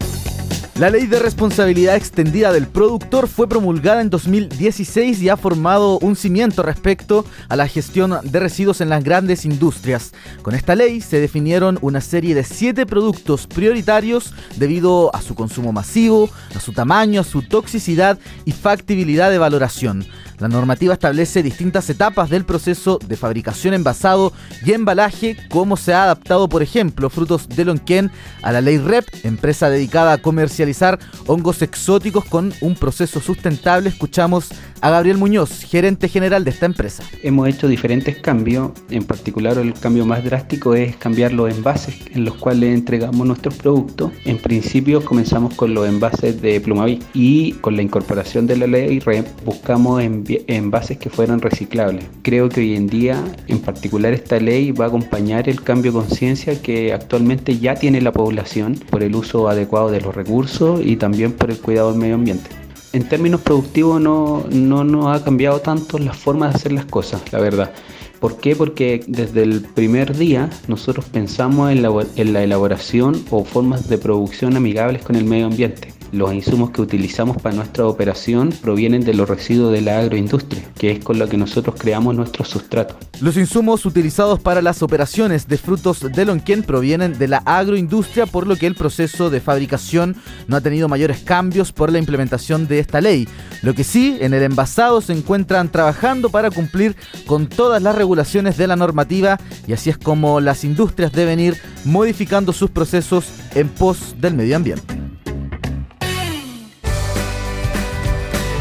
La 0.77 0.89
ley 0.89 1.07
de 1.07 1.19
responsabilidad 1.19 1.95
extendida 1.95 2.51
del 2.51 2.67
productor 2.67 3.29
fue 3.29 3.47
promulgada 3.47 4.01
en 4.01 4.09
2016 4.09 5.21
y 5.21 5.29
ha 5.29 5.37
formado 5.37 5.99
un 5.99 6.17
cimiento 6.17 6.63
respecto 6.63 7.23
a 7.47 7.55
la 7.55 7.69
gestión 7.69 8.19
de 8.21 8.39
residuos 8.41 8.81
en 8.81 8.89
las 8.89 9.01
grandes 9.01 9.45
industrias. 9.45 10.11
Con 10.41 10.53
esta 10.53 10.75
ley 10.75 10.99
se 10.99 11.21
definieron 11.21 11.79
una 11.81 12.01
serie 12.01 12.35
de 12.35 12.43
siete 12.43 12.85
productos 12.85 13.47
prioritarios 13.47 14.33
debido 14.57 15.15
a 15.15 15.21
su 15.21 15.33
consumo 15.33 15.71
masivo, 15.71 16.29
a 16.53 16.59
su 16.59 16.73
tamaño, 16.73 17.21
a 17.21 17.23
su 17.23 17.41
toxicidad 17.41 18.19
y 18.43 18.51
factibilidad 18.51 19.31
de 19.31 19.37
valoración. 19.37 20.05
La 20.39 20.47
normativa 20.47 20.93
establece 20.93 21.43
distintas 21.43 21.89
etapas 21.89 22.29
del 22.29 22.45
proceso 22.45 22.99
de 23.05 23.15
fabricación, 23.15 23.73
envasado 23.73 24.33
y 24.65 24.73
embalaje, 24.73 25.37
como 25.49 25.77
se 25.77 25.93
ha 25.93 26.03
adaptado, 26.03 26.49
por 26.49 26.61
ejemplo, 26.61 27.09
frutos 27.09 27.47
de 27.47 27.65
Lonquén 27.65 28.11
a 28.41 28.51
la 28.51 28.61
ley 28.61 28.77
REP, 28.77 29.05
empresa 29.23 29.69
dedicada 29.69 30.13
a 30.13 30.17
comercializar 30.17 30.99
hongos 31.27 31.61
exóticos 31.61 32.25
con 32.25 32.53
un 32.61 32.75
proceso 32.75 33.19
sustentable. 33.21 33.89
Escuchamos 33.89 34.49
a 34.81 34.89
Gabriel 34.89 35.17
Muñoz, 35.17 35.63
gerente 35.63 36.09
general 36.09 36.43
de 36.43 36.51
esta 36.51 36.65
empresa. 36.65 37.03
Hemos 37.23 37.47
hecho 37.47 37.67
diferentes 37.67 38.17
cambios, 38.17 38.71
en 38.89 39.03
particular 39.03 39.57
el 39.57 39.73
cambio 39.73 40.05
más 40.05 40.23
drástico 40.23 40.75
es 40.75 40.95
cambiar 40.97 41.31
los 41.31 41.53
envases 41.53 41.95
en 42.13 42.25
los 42.25 42.35
cuales 42.35 42.75
entregamos 42.75 43.25
nuestros 43.25 43.55
productos. 43.55 44.11
En 44.25 44.37
principio 44.37 45.03
comenzamos 45.03 45.55
con 45.55 45.73
los 45.73 45.87
envases 45.87 46.41
de 46.41 46.59
Plumaví 46.59 46.99
y 47.13 47.53
con 47.53 47.75
la 47.75 47.81
incorporación 47.81 48.47
de 48.47 48.57
la 48.57 48.67
ley 48.67 48.99
REP 48.99 49.25
buscamos 49.43 50.03
envases 50.47 50.97
que 50.97 51.09
fueran 51.09 51.41
reciclables. 51.41 52.05
Creo 52.21 52.49
que 52.49 52.61
hoy 52.61 52.75
en 52.75 52.87
día, 52.87 53.23
en 53.47 53.59
particular 53.59 54.13
esta 54.13 54.39
ley 54.39 54.71
va 54.71 54.85
a 54.85 54.87
acompañar 54.87 55.49
el 55.49 55.61
cambio 55.61 55.91
de 55.91 55.99
conciencia 55.99 56.61
que 56.61 56.93
actualmente 56.93 57.57
ya 57.57 57.75
tiene 57.75 58.01
la 58.01 58.11
población 58.11 58.79
por 58.89 59.03
el 59.03 59.15
uso 59.15 59.47
adecuado 59.49 59.91
de 59.91 60.01
los 60.01 60.15
recursos 60.15 60.81
y 60.83 60.95
también 60.95 61.33
por 61.33 61.51
el 61.51 61.59
cuidado 61.59 61.91
del 61.91 62.01
medio 62.01 62.15
ambiente 62.15 62.49
en 62.95 63.03
términos 63.09 63.41
productivos 63.41 63.99
no, 63.99 64.45
no 64.49 65.11
ha 65.11 65.21
cambiado 65.21 65.59
tanto 65.59 65.99
la 65.99 66.13
forma 66.13 66.47
de 66.47 66.55
hacer 66.55 66.71
las 66.71 66.85
cosas, 66.85 67.21
la 67.33 67.39
verdad. 67.39 67.73
¿Por 68.21 68.37
qué? 68.37 68.55
Porque 68.55 69.03
desde 69.05 69.43
el 69.43 69.61
primer 69.61 70.15
día 70.15 70.49
nosotros 70.69 71.05
pensamos 71.05 71.71
en 71.71 71.81
la, 71.81 71.89
en 72.15 72.31
la 72.31 72.41
elaboración 72.41 73.21
o 73.31 73.43
formas 73.43 73.89
de 73.89 73.97
producción 73.97 74.55
amigables 74.55 75.03
con 75.03 75.17
el 75.17 75.25
medio 75.25 75.47
ambiente. 75.47 75.94
Los 76.11 76.33
insumos 76.33 76.71
que 76.71 76.81
utilizamos 76.81 77.41
para 77.41 77.55
nuestra 77.55 77.85
operación 77.87 78.53
provienen 78.61 79.03
de 79.03 79.13
los 79.13 79.27
residuos 79.27 79.73
de 79.73 79.81
la 79.81 79.99
agroindustria, 79.99 80.63
que 80.77 80.91
es 80.91 81.03
con 81.03 81.19
lo 81.19 81.27
que 81.27 81.37
nosotros 81.37 81.75
creamos 81.77 82.15
nuestros 82.15 82.47
sustratos. 82.47 82.97
Los 83.21 83.37
insumos 83.37 83.85
utilizados 83.85 84.39
para 84.39 84.61
las 84.61 84.81
operaciones 84.81 85.47
de 85.47 85.57
frutos 85.57 86.01
de 86.01 86.25
Lonquén 86.25 86.63
provienen 86.63 87.17
de 87.17 87.27
la 87.27 87.37
agroindustria, 87.45 88.25
por 88.25 88.47
lo 88.47 88.55
que 88.55 88.67
el 88.67 88.75
proceso 88.75 89.29
de 89.29 89.41
fabricación 89.41 90.15
no 90.47 90.55
ha 90.55 90.61
tenido 90.61 90.87
mayores 90.87 91.19
cambios 91.19 91.71
por 91.71 91.91
la 91.91 91.99
implementación 91.99 92.67
de 92.67 92.79
esta 92.79 93.01
ley. 93.01 93.27
Lo 93.61 93.73
que 93.73 93.83
sí, 93.83 94.17
en 94.21 94.33
el 94.33 94.43
envasado 94.43 95.01
se 95.01 95.13
encuentran 95.13 95.71
trabajando 95.71 96.29
para 96.29 96.51
cumplir 96.51 96.95
con 97.25 97.47
todas 97.47 97.81
las 97.81 97.95
regulaciones 97.95 98.57
de 98.57 98.67
la 98.67 98.75
normativa 98.75 99.39
y 99.67 99.73
así 99.73 99.89
es 99.89 99.97
como 99.97 100.39
las 100.39 100.63
industrias 100.63 101.11
deben 101.11 101.39
ir 101.39 101.57
modificando 101.83 102.53
sus 102.53 102.69
procesos 102.69 103.25
en 103.53 103.69
pos 103.69 104.15
del 104.19 104.35
medio 104.35 104.55
ambiente. 104.55 105.04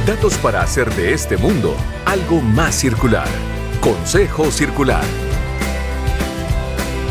Datos 0.06 0.36
para 0.36 0.60
hacer 0.60 0.94
de 0.96 1.14
este 1.14 1.38
mundo 1.38 1.74
algo 2.04 2.42
más 2.42 2.74
circular. 2.74 3.26
Consejo 3.80 4.50
Circular. 4.50 5.02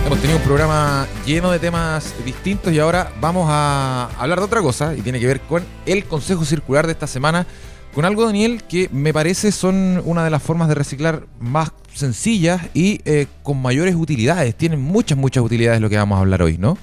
Hemos 0.05 0.19
tenido 0.19 0.37
un 0.37 0.43
programa 0.43 1.07
lleno 1.25 1.49
de 1.49 1.57
temas 1.57 2.13
distintos 2.23 2.71
y 2.71 2.77
ahora 2.77 3.11
vamos 3.19 3.47
a 3.49 4.11
hablar 4.19 4.37
de 4.37 4.45
otra 4.45 4.61
cosa 4.61 4.95
y 4.95 5.01
tiene 5.01 5.19
que 5.19 5.25
ver 5.25 5.41
con 5.41 5.63
el 5.87 6.05
Consejo 6.05 6.45
Circular 6.45 6.85
de 6.85 6.91
esta 6.91 7.07
semana, 7.07 7.47
con 7.95 8.05
algo, 8.05 8.27
Daniel, 8.27 8.61
que 8.61 8.89
me 8.91 9.11
parece 9.11 9.51
son 9.51 9.99
una 10.05 10.23
de 10.23 10.29
las 10.29 10.43
formas 10.43 10.67
de 10.67 10.75
reciclar 10.75 11.25
más 11.39 11.71
sencillas 11.95 12.61
y 12.75 13.01
eh, 13.05 13.25
con 13.41 13.59
mayores 13.59 13.95
utilidades. 13.95 14.53
Tienen 14.53 14.79
muchas, 14.79 15.17
muchas 15.17 15.43
utilidades 15.43 15.81
lo 15.81 15.89
que 15.89 15.97
vamos 15.97 16.17
a 16.17 16.19
hablar 16.19 16.43
hoy, 16.43 16.59
¿no? 16.59 16.77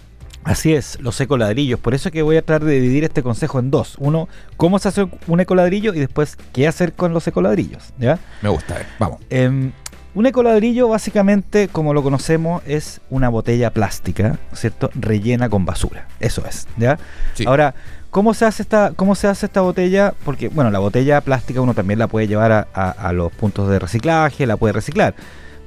Así 0.44 0.72
es, 0.74 0.98
los 1.00 1.20
ecoladrillos. 1.20 1.78
Por 1.78 1.94
eso 1.94 2.10
que 2.10 2.22
voy 2.22 2.36
a 2.36 2.42
tratar 2.42 2.66
de 2.66 2.80
dividir 2.80 3.04
este 3.04 3.22
consejo 3.22 3.58
en 3.58 3.70
dos. 3.70 3.96
Uno, 3.98 4.28
cómo 4.56 4.78
se 4.78 4.88
hace 4.88 5.06
un 5.26 5.40
ecoladrillo 5.40 5.94
y 5.94 6.00
después 6.00 6.36
qué 6.52 6.66
hacer 6.66 6.94
con 6.94 7.12
los 7.12 7.26
ecoladrillos. 7.26 7.92
¿ya? 7.98 8.18
Me 8.40 8.48
gusta, 8.48 8.80
eh. 8.80 8.86
vamos. 8.98 9.20
Eh, 9.28 9.70
un 10.12 10.26
ecoladrillo 10.26 10.88
básicamente, 10.88 11.68
como 11.68 11.94
lo 11.94 12.02
conocemos, 12.02 12.62
es 12.66 13.00
una 13.10 13.28
botella 13.28 13.70
plástica, 13.70 14.38
¿cierto? 14.52 14.90
Rellena 14.94 15.48
con 15.48 15.64
basura. 15.64 16.08
Eso 16.18 16.42
es, 16.48 16.66
¿ya? 16.78 16.98
Ahora, 17.46 17.74
¿cómo 18.10 18.34
se 18.34 18.44
hace 18.44 18.62
esta, 18.62 18.92
cómo 18.96 19.14
se 19.14 19.28
hace 19.28 19.46
esta 19.46 19.60
botella? 19.60 20.14
Porque, 20.24 20.48
bueno, 20.48 20.72
la 20.72 20.80
botella 20.80 21.20
plástica 21.20 21.60
uno 21.60 21.74
también 21.74 22.00
la 22.00 22.08
puede 22.08 22.26
llevar 22.26 22.66
a 22.74 23.12
los 23.12 23.30
puntos 23.30 23.68
de 23.68 23.78
reciclaje, 23.78 24.46
la 24.46 24.56
puede 24.56 24.72
reciclar 24.72 25.14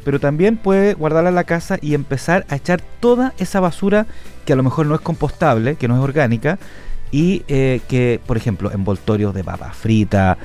pero 0.04 0.20
también 0.20 0.58
puede 0.58 0.94
guardarla 0.94 1.30
en 1.30 1.36
la 1.36 1.44
casa 1.44 1.78
y 1.82 1.94
empezar 1.94 2.46
a 2.50 2.56
echar 2.56 2.82
toda 3.00 3.34
esa 3.38 3.60
basura 3.60 4.06
que 4.46 4.54
a 4.54 4.56
lo 4.56 4.64
mejor 4.64 4.86
no 4.86 4.96
es 4.96 5.02
compostable, 5.02 5.76
que 5.76 5.88
no 5.88 5.96
es 5.96 6.02
orgánica, 6.02 6.60
y 7.14 7.44
eh, 7.48 7.80
que, 7.88 8.20
por 8.26 8.38
ejemplo, 8.38 8.72
envoltorios 8.72 9.36
de 9.36 9.44
papa 9.44 9.72
frita, 9.72 10.40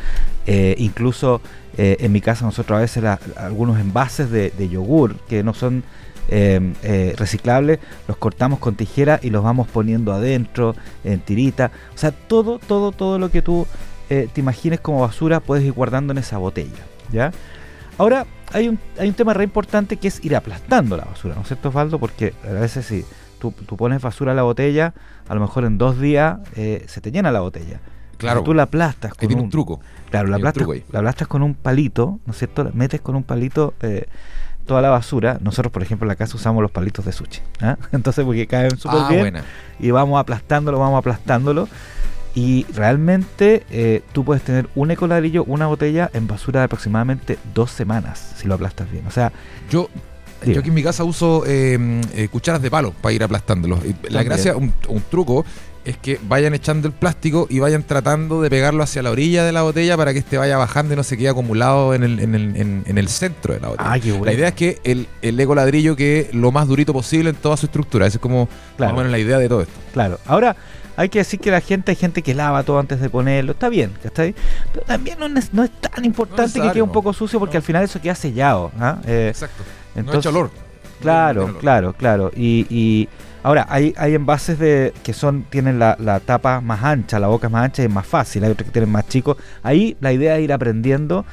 eh, 0.46 0.74
incluso 0.76 1.40
eh, 1.78 1.96
en 2.00 2.12
mi 2.12 2.20
casa 2.20 2.44
nosotros 2.44 2.76
a 2.76 2.82
veces 2.82 3.02
algunos 3.36 3.80
envases 3.80 4.30
de, 4.30 4.68
yogur 4.68 5.16
que 5.28 5.42
no 5.42 5.54
son 5.54 5.82
reciclables, 6.30 7.78
los 8.06 8.18
cortamos 8.18 8.58
con 8.58 8.74
tijera 8.74 9.18
y 9.22 9.30
los 9.30 9.42
vamos 9.42 9.66
poniendo 9.66 10.12
adentro, 10.12 10.76
en 11.02 11.20
tirita. 11.20 11.70
O 11.94 11.98
sea, 11.98 12.10
todo, 12.10 12.58
todo, 12.58 12.92
todo 12.92 13.18
lo 13.18 13.30
que 13.30 13.40
tú 13.40 13.66
te 14.08 14.30
imagines 14.36 14.80
como 14.80 15.00
basura 15.00 15.40
puedes 15.40 15.64
ir 15.64 15.72
guardando 15.72 16.12
en 16.12 16.18
esa 16.18 16.36
botella. 16.36 16.84
¿ya? 17.10 17.32
Ahora, 17.98 18.26
hay 18.52 18.68
un, 18.68 18.78
hay 18.98 19.08
un 19.08 19.14
tema 19.14 19.34
re 19.34 19.44
importante 19.44 19.96
que 19.96 20.08
es 20.08 20.24
ir 20.24 20.34
aplastando 20.36 20.96
la 20.96 21.04
basura, 21.04 21.34
¿no 21.34 21.42
es 21.42 21.48
cierto, 21.48 21.68
Osvaldo? 21.68 21.98
Porque 21.98 22.32
a 22.48 22.52
veces 22.52 22.86
si 22.86 23.04
tú, 23.38 23.52
pones 23.52 24.00
basura 24.00 24.32
a 24.32 24.34
la 24.34 24.42
botella, 24.42 24.94
a 25.28 25.34
lo 25.34 25.40
mejor 25.40 25.64
en 25.64 25.78
dos 25.78 26.00
días 26.00 26.38
eh, 26.56 26.84
se 26.86 27.00
te 27.00 27.10
llena 27.10 27.30
la 27.32 27.40
botella. 27.40 27.80
Claro. 28.16 28.42
tú 28.42 28.52
la 28.52 28.64
aplastas 28.64 29.14
con 29.14 29.32
un, 29.32 29.48
truco. 29.48 29.80
Claro, 30.10 30.28
la 30.28 30.36
aplastas, 30.38 30.66
la 30.90 30.98
aplastas 30.98 31.28
con 31.28 31.42
un 31.42 31.54
palito, 31.54 32.18
¿no 32.26 32.32
es 32.32 32.38
cierto? 32.38 32.68
Metes 32.74 33.00
con 33.00 33.14
un 33.14 33.22
palito 33.22 33.74
eh, 33.80 34.06
toda 34.66 34.82
la 34.82 34.90
basura. 34.90 35.38
Nosotros, 35.40 35.72
por 35.72 35.82
ejemplo, 35.82 36.04
en 36.04 36.08
la 36.08 36.16
casa 36.16 36.36
usamos 36.36 36.60
los 36.62 36.72
palitos 36.72 37.04
de 37.04 37.12
sushi. 37.12 37.40
¿ah? 37.60 37.76
Entonces, 37.92 38.24
porque 38.24 38.48
caen 38.48 38.76
súper 38.76 39.00
ah, 39.00 39.08
bien. 39.08 39.36
Y 39.78 39.92
vamos 39.92 40.20
aplastándolo, 40.20 40.80
vamos 40.80 40.98
aplastándolo. 40.98 41.68
Y 42.38 42.64
realmente 42.72 43.64
eh, 43.70 44.02
tú 44.12 44.24
puedes 44.24 44.44
tener 44.44 44.68
un 44.76 44.90
ecoladrillo, 44.92 45.42
una 45.44 45.66
botella 45.66 46.08
en 46.12 46.28
basura 46.28 46.60
de 46.60 46.64
aproximadamente 46.66 47.36
dos 47.52 47.70
semanas, 47.72 48.34
si 48.36 48.46
lo 48.46 48.54
aplastas 48.54 48.88
bien. 48.92 49.04
O 49.08 49.10
sea, 49.10 49.32
Yo, 49.70 49.88
Diga. 50.42 50.54
yo 50.54 50.60
aquí 50.60 50.68
en 50.68 50.74
mi 50.76 50.84
casa 50.84 51.02
uso 51.02 51.42
eh, 51.48 52.00
eh, 52.14 52.28
cucharas 52.28 52.62
de 52.62 52.70
palo 52.70 52.92
para 53.00 53.12
ir 53.12 53.24
aplastándolos. 53.24 53.80
Y 53.84 53.88
La 53.88 53.94
También. 54.02 54.24
gracia, 54.26 54.56
un, 54.56 54.72
un 54.88 55.02
truco, 55.10 55.44
es 55.84 55.96
que 55.96 56.20
vayan 56.28 56.54
echando 56.54 56.86
el 56.86 56.94
plástico 56.94 57.46
y 57.50 57.58
vayan 57.58 57.82
tratando 57.82 58.40
de 58.42 58.50
pegarlo 58.50 58.82
hacia 58.84 59.02
la 59.02 59.10
orilla 59.10 59.42
de 59.44 59.50
la 59.52 59.62
botella 59.62 59.96
para 59.96 60.12
que 60.12 60.18
este 60.20 60.36
vaya 60.38 60.56
bajando 60.58 60.92
y 60.94 60.96
no 60.96 61.02
se 61.02 61.16
quede 61.16 61.30
acumulado 61.30 61.92
en 61.94 62.02
el, 62.04 62.20
en 62.20 62.34
el, 62.36 62.56
en- 62.56 62.82
en 62.86 62.98
el 62.98 63.08
centro 63.08 63.54
de 63.54 63.60
la 63.60 63.68
botella. 63.68 63.90
Ah, 63.94 63.98
bueno. 64.04 64.24
La 64.26 64.32
idea 64.34 64.48
es 64.48 64.54
que 64.54 64.78
el, 64.84 65.08
el 65.22 65.40
eco 65.40 65.54
ladrillo 65.54 65.96
quede 65.96 66.28
lo 66.34 66.52
más 66.52 66.68
durito 66.68 66.92
posible 66.92 67.30
en 67.30 67.36
toda 67.36 67.56
su 67.56 67.66
estructura. 67.66 68.06
Esa 68.06 68.18
es 68.18 68.22
como 68.22 68.48
Claro. 68.76 68.92
más 68.92 68.94
o 68.94 68.96
menos 68.98 69.10
la 69.12 69.18
idea 69.18 69.38
de 69.38 69.48
todo 69.48 69.62
esto. 69.62 69.72
Claro. 69.94 70.20
Ahora, 70.26 70.54
hay 70.98 71.08
que 71.08 71.20
decir 71.20 71.38
que 71.40 71.50
la 71.50 71.60
gente, 71.60 71.92
hay 71.92 71.96
gente 71.96 72.22
que 72.22 72.34
lava 72.34 72.62
todo 72.64 72.78
antes 72.78 73.00
de 73.00 73.08
ponerlo. 73.08 73.52
Está 73.52 73.68
bien, 73.68 73.92
¿cachai? 74.02 74.34
Pero 74.72 74.84
también 74.84 75.18
no 75.18 75.26
es, 75.38 75.54
no 75.54 75.62
es 75.64 75.70
tan 75.70 76.04
importante 76.04 76.60
que 76.60 76.70
quede 76.72 76.82
un 76.82 76.88
no. 76.88 76.92
poco 76.92 77.12
sucio 77.12 77.38
porque 77.38 77.54
No. 77.54 77.58
al 77.58 77.62
final 77.62 77.84
eso 77.84 78.00
queda 78.00 78.14
sellado. 78.16 78.72
¿ah? 78.80 78.98
Eh, 79.06 79.28
Exacto. 79.30 79.62
no 79.94 80.00
entonces- 80.00 80.20
echa 80.20 80.28
olor. 80.30 80.50
Claro, 81.00 81.42
No 81.42 81.46
olor. 81.50 81.60
claro, 81.60 81.92
claro. 81.92 82.30
Y, 82.34 82.66
y 82.68 83.08
ahora, 83.44 83.66
hay, 83.70 83.94
hay 83.96 84.14
envases 84.14 84.58
de 84.58 84.92
que 85.04 85.12
son 85.12 85.44
tienen 85.48 85.78
la, 85.78 85.96
la 86.00 86.18
tapa 86.18 86.60
más 86.60 86.82
ancha, 86.82 87.20
la 87.20 87.28
boca 87.28 87.48
más 87.48 87.64
ancha 87.66 87.82
y 87.82 87.86
es 87.86 87.92
más 87.92 88.06
fácil. 88.06 88.42
Hay 88.42 88.50
otros 88.50 88.66
que 88.66 88.72
tienen 88.72 88.90
más 88.90 89.06
chicos. 89.06 89.36
Ahí 89.62 89.96
la 90.00 90.12
idea 90.12 90.36
es 90.36 90.42
ir 90.42 90.52
aprendiendo, 90.52 91.24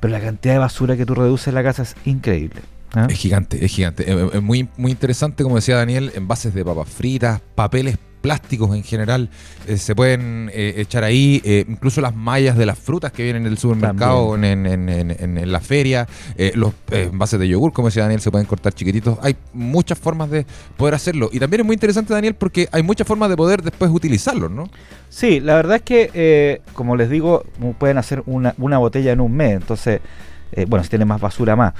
pero 0.00 0.12
la 0.12 0.20
cantidad 0.20 0.52
de 0.54 0.58
basura 0.58 0.96
que 0.98 1.06
tú 1.06 1.14
reduces 1.14 1.48
en 1.48 1.54
la 1.54 1.62
casa 1.62 1.82
es 1.84 1.94
increíble. 2.04 2.60
¿ah? 2.94 3.06
Es 3.08 3.16
gigante, 3.18 3.64
es 3.64 3.72
gigante. 3.72 4.02
Es, 4.10 4.34
es 4.34 4.42
muy, 4.42 4.68
muy 4.76 4.90
interesante, 4.90 5.42
como 5.42 5.56
decía 5.56 5.76
Daniel, 5.76 6.12
envases 6.14 6.52
de 6.52 6.62
papas 6.62 6.88
fritas, 6.90 7.40
papeles 7.54 7.96
plásticos 8.26 8.74
en 8.74 8.82
general, 8.82 9.28
eh, 9.68 9.76
se 9.76 9.94
pueden 9.94 10.50
eh, 10.52 10.74
echar 10.78 11.04
ahí, 11.04 11.40
eh, 11.44 11.64
incluso 11.68 12.00
las 12.00 12.12
mallas 12.12 12.56
de 12.58 12.66
las 12.66 12.76
frutas 12.76 13.12
que 13.12 13.22
vienen 13.22 13.44
del 13.44 13.56
supermercado 13.56 14.34
en, 14.34 14.44
en- 14.44 14.66
en- 14.66 14.88
en- 14.88 15.10
en- 15.12 15.38
en 15.38 15.52
la 15.52 15.60
feria, 15.60 16.08
los 16.54 16.72
envases 16.90 17.38
de 17.38 17.46
yogur, 17.46 17.72
como 17.72 17.86
decía 17.88 18.02
Daniel, 18.02 18.20
se 18.20 18.32
pueden 18.32 18.48
cortar 18.48 18.72
chiquititos. 18.72 19.16
Hay 19.22 19.36
muchas 19.52 19.96
formas 19.96 20.28
de 20.30 20.44
poder 20.76 20.94
hacerlo. 20.94 21.28
Y 21.32 21.38
también 21.38 21.60
es 21.60 21.66
muy 21.66 21.74
interesante, 21.74 22.12
Daniel, 22.12 22.34
porque 22.34 22.68
hay 22.72 22.82
muchas 22.82 23.06
formas 23.06 23.28
de 23.30 23.36
poder 23.36 23.62
después 23.62 23.90
utilizarlos, 23.92 24.50
¿no? 24.50 24.68
Sí, 25.08 25.38
la 25.38 25.54
verdad 25.54 25.76
es 25.76 25.82
que, 25.82 26.62
como 26.74 26.96
les 26.96 27.08
digo, 27.10 27.44
pueden 27.78 27.96
hacer 27.98 28.24
una, 28.26 28.54
una 28.58 28.78
botella 28.78 29.12
en 29.12 29.20
un 29.20 29.32
mes. 29.36 29.52
Entonces, 29.52 30.00
bueno, 30.66 30.82
si 30.82 30.90
tienen 30.90 31.06
más 31.06 31.20
basura, 31.20 31.54
más. 31.54 31.74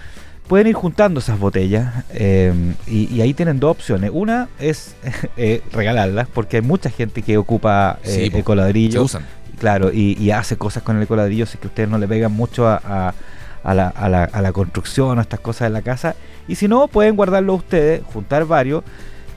Pueden 0.48 0.68
ir 0.68 0.74
juntando 0.74 1.18
esas 1.20 1.38
botellas 1.40 2.04
eh, 2.10 2.52
y, 2.86 3.12
y 3.14 3.20
ahí 3.20 3.34
tienen 3.34 3.58
dos 3.58 3.72
opciones. 3.72 4.10
Una 4.14 4.48
es 4.60 4.94
eh, 5.36 5.62
regalarlas, 5.72 6.28
porque 6.32 6.56
hay 6.58 6.62
mucha 6.62 6.88
gente 6.90 7.22
que 7.22 7.36
ocupa 7.36 7.98
eh, 8.04 8.28
Sí, 8.32 8.38
ecoladrillo. 8.38 9.02
usan. 9.02 9.24
Claro, 9.58 9.90
y, 9.92 10.16
y 10.22 10.30
hace 10.30 10.56
cosas 10.56 10.82
con 10.82 10.96
el 10.98 11.02
ecoladrillo, 11.02 11.46
si 11.46 11.58
que 11.58 11.66
ustedes 11.66 11.88
no 11.88 11.98
le 11.98 12.06
pegan 12.06 12.30
mucho 12.32 12.68
a, 12.68 12.80
a- 12.84 13.14
a 13.64 13.74
la, 13.74 13.88
a 13.88 14.08
la- 14.08 14.24
a 14.24 14.42
la 14.42 14.52
construcción, 14.52 15.18
a 15.18 15.22
estas 15.22 15.40
cosas 15.40 15.66
de 15.68 15.70
la 15.70 15.82
casa. 15.82 16.14
Y 16.46 16.54
si 16.54 16.68
no, 16.68 16.86
pueden 16.86 17.16
guardarlo 17.16 17.54
ustedes, 17.54 18.02
juntar 18.04 18.44
varios. 18.44 18.84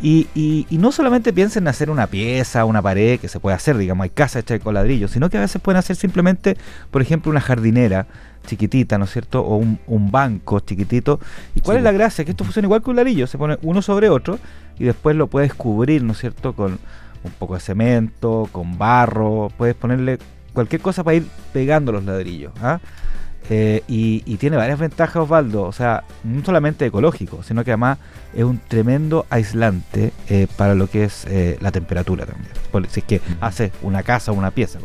Y, 0.02 0.28
y- 0.34 0.66
y 0.70 0.78
no 0.78 0.92
solamente 0.94 1.34
piensen 1.34 1.64
en 1.64 1.68
hacer 1.70 1.90
una 1.90 2.08
pieza, 2.08 2.64
una 2.66 2.82
pared, 2.82 3.20
que 3.20 3.28
se 3.28 3.40
puede 3.40 3.56
hacer, 3.56 3.78
digamos, 3.78 4.04
hay 4.06 4.10
casas 4.10 4.44
hechas 4.44 4.60
de 4.60 4.64
coladrillo, 4.64 5.08
sino 5.10 5.30
que 5.30 5.38
a 5.38 5.42
veces 5.42 5.62
pueden 5.62 5.78
hacer 5.78 5.96
simplemente, 5.98 6.56
por 6.90 7.02
ejemplo, 7.02 7.30
una 7.32 7.42
jardinera 7.42 8.08
chiquitita, 8.48 8.98
¿no 8.98 9.04
es 9.06 9.12
cierto? 9.12 9.42
O 9.42 9.58
un, 9.58 9.78
un 9.88 10.10
banco 10.10 10.62
chiquitito. 10.62 11.20
¿Y 11.54 11.60
cuál 11.62 11.76
Sí, 11.76 11.80
es 11.80 11.84
la 11.84 11.92
gracia? 11.92 12.24
Que 12.24 12.32
esto 12.32 12.46
funciona 12.46 12.66
igual 12.68 12.82
que 12.82 12.90
un 12.90 12.96
ladrillo, 12.96 13.28
se 13.28 13.38
pone 13.38 13.58
uno 13.62 13.82
sobre 13.82 14.10
otro 14.10 14.40
y 14.80 14.86
después 14.86 15.16
lo 15.18 15.28
puedes 15.28 15.54
cubrir, 15.54 16.02
¿no 16.04 16.14
es 16.14 16.20
cierto? 16.20 16.54
Con 16.54 16.80
un 17.24 17.32
poco 17.38 17.56
de 17.56 17.60
cemento, 17.60 18.48
con 18.54 18.78
barro, 18.78 19.50
puedes 19.58 19.76
ponerle 19.76 20.18
cualquier 20.54 20.82
cosa 20.82 21.04
para 21.04 21.16
ir 21.18 21.28
pegando 21.52 21.92
los 21.92 22.06
ladrillos. 22.06 22.54
¿ah? 22.62 22.80
Eh, 22.82 23.29
y, 23.50 24.24
y 24.26 24.38
tiene 24.38 24.58
varias 24.58 24.80
ventajas, 24.80 25.18
Osvaldo. 25.18 25.64
O 25.64 25.72
sea, 25.72 26.04
no 26.24 26.44
solamente 26.44 26.86
ecológico, 26.86 27.44
sino 27.44 27.64
que 27.64 27.72
además 27.72 27.98
es 28.34 28.44
un 28.44 28.60
tremendo 28.60 29.26
aislante 29.30 30.14
eh, 30.30 30.48
para 30.58 30.76
lo 30.76 30.88
que 30.88 31.06
es 31.06 31.26
eh, 31.26 31.58
la 31.62 31.72
temperatura 31.72 32.26
también. 32.26 32.52
Si 32.90 33.00
es 33.00 33.06
que 33.06 33.22
hace 33.42 33.72
una 33.82 34.04
casa 34.04 34.32
o 34.32 34.36
una 34.36 34.52
pieza. 34.52 34.80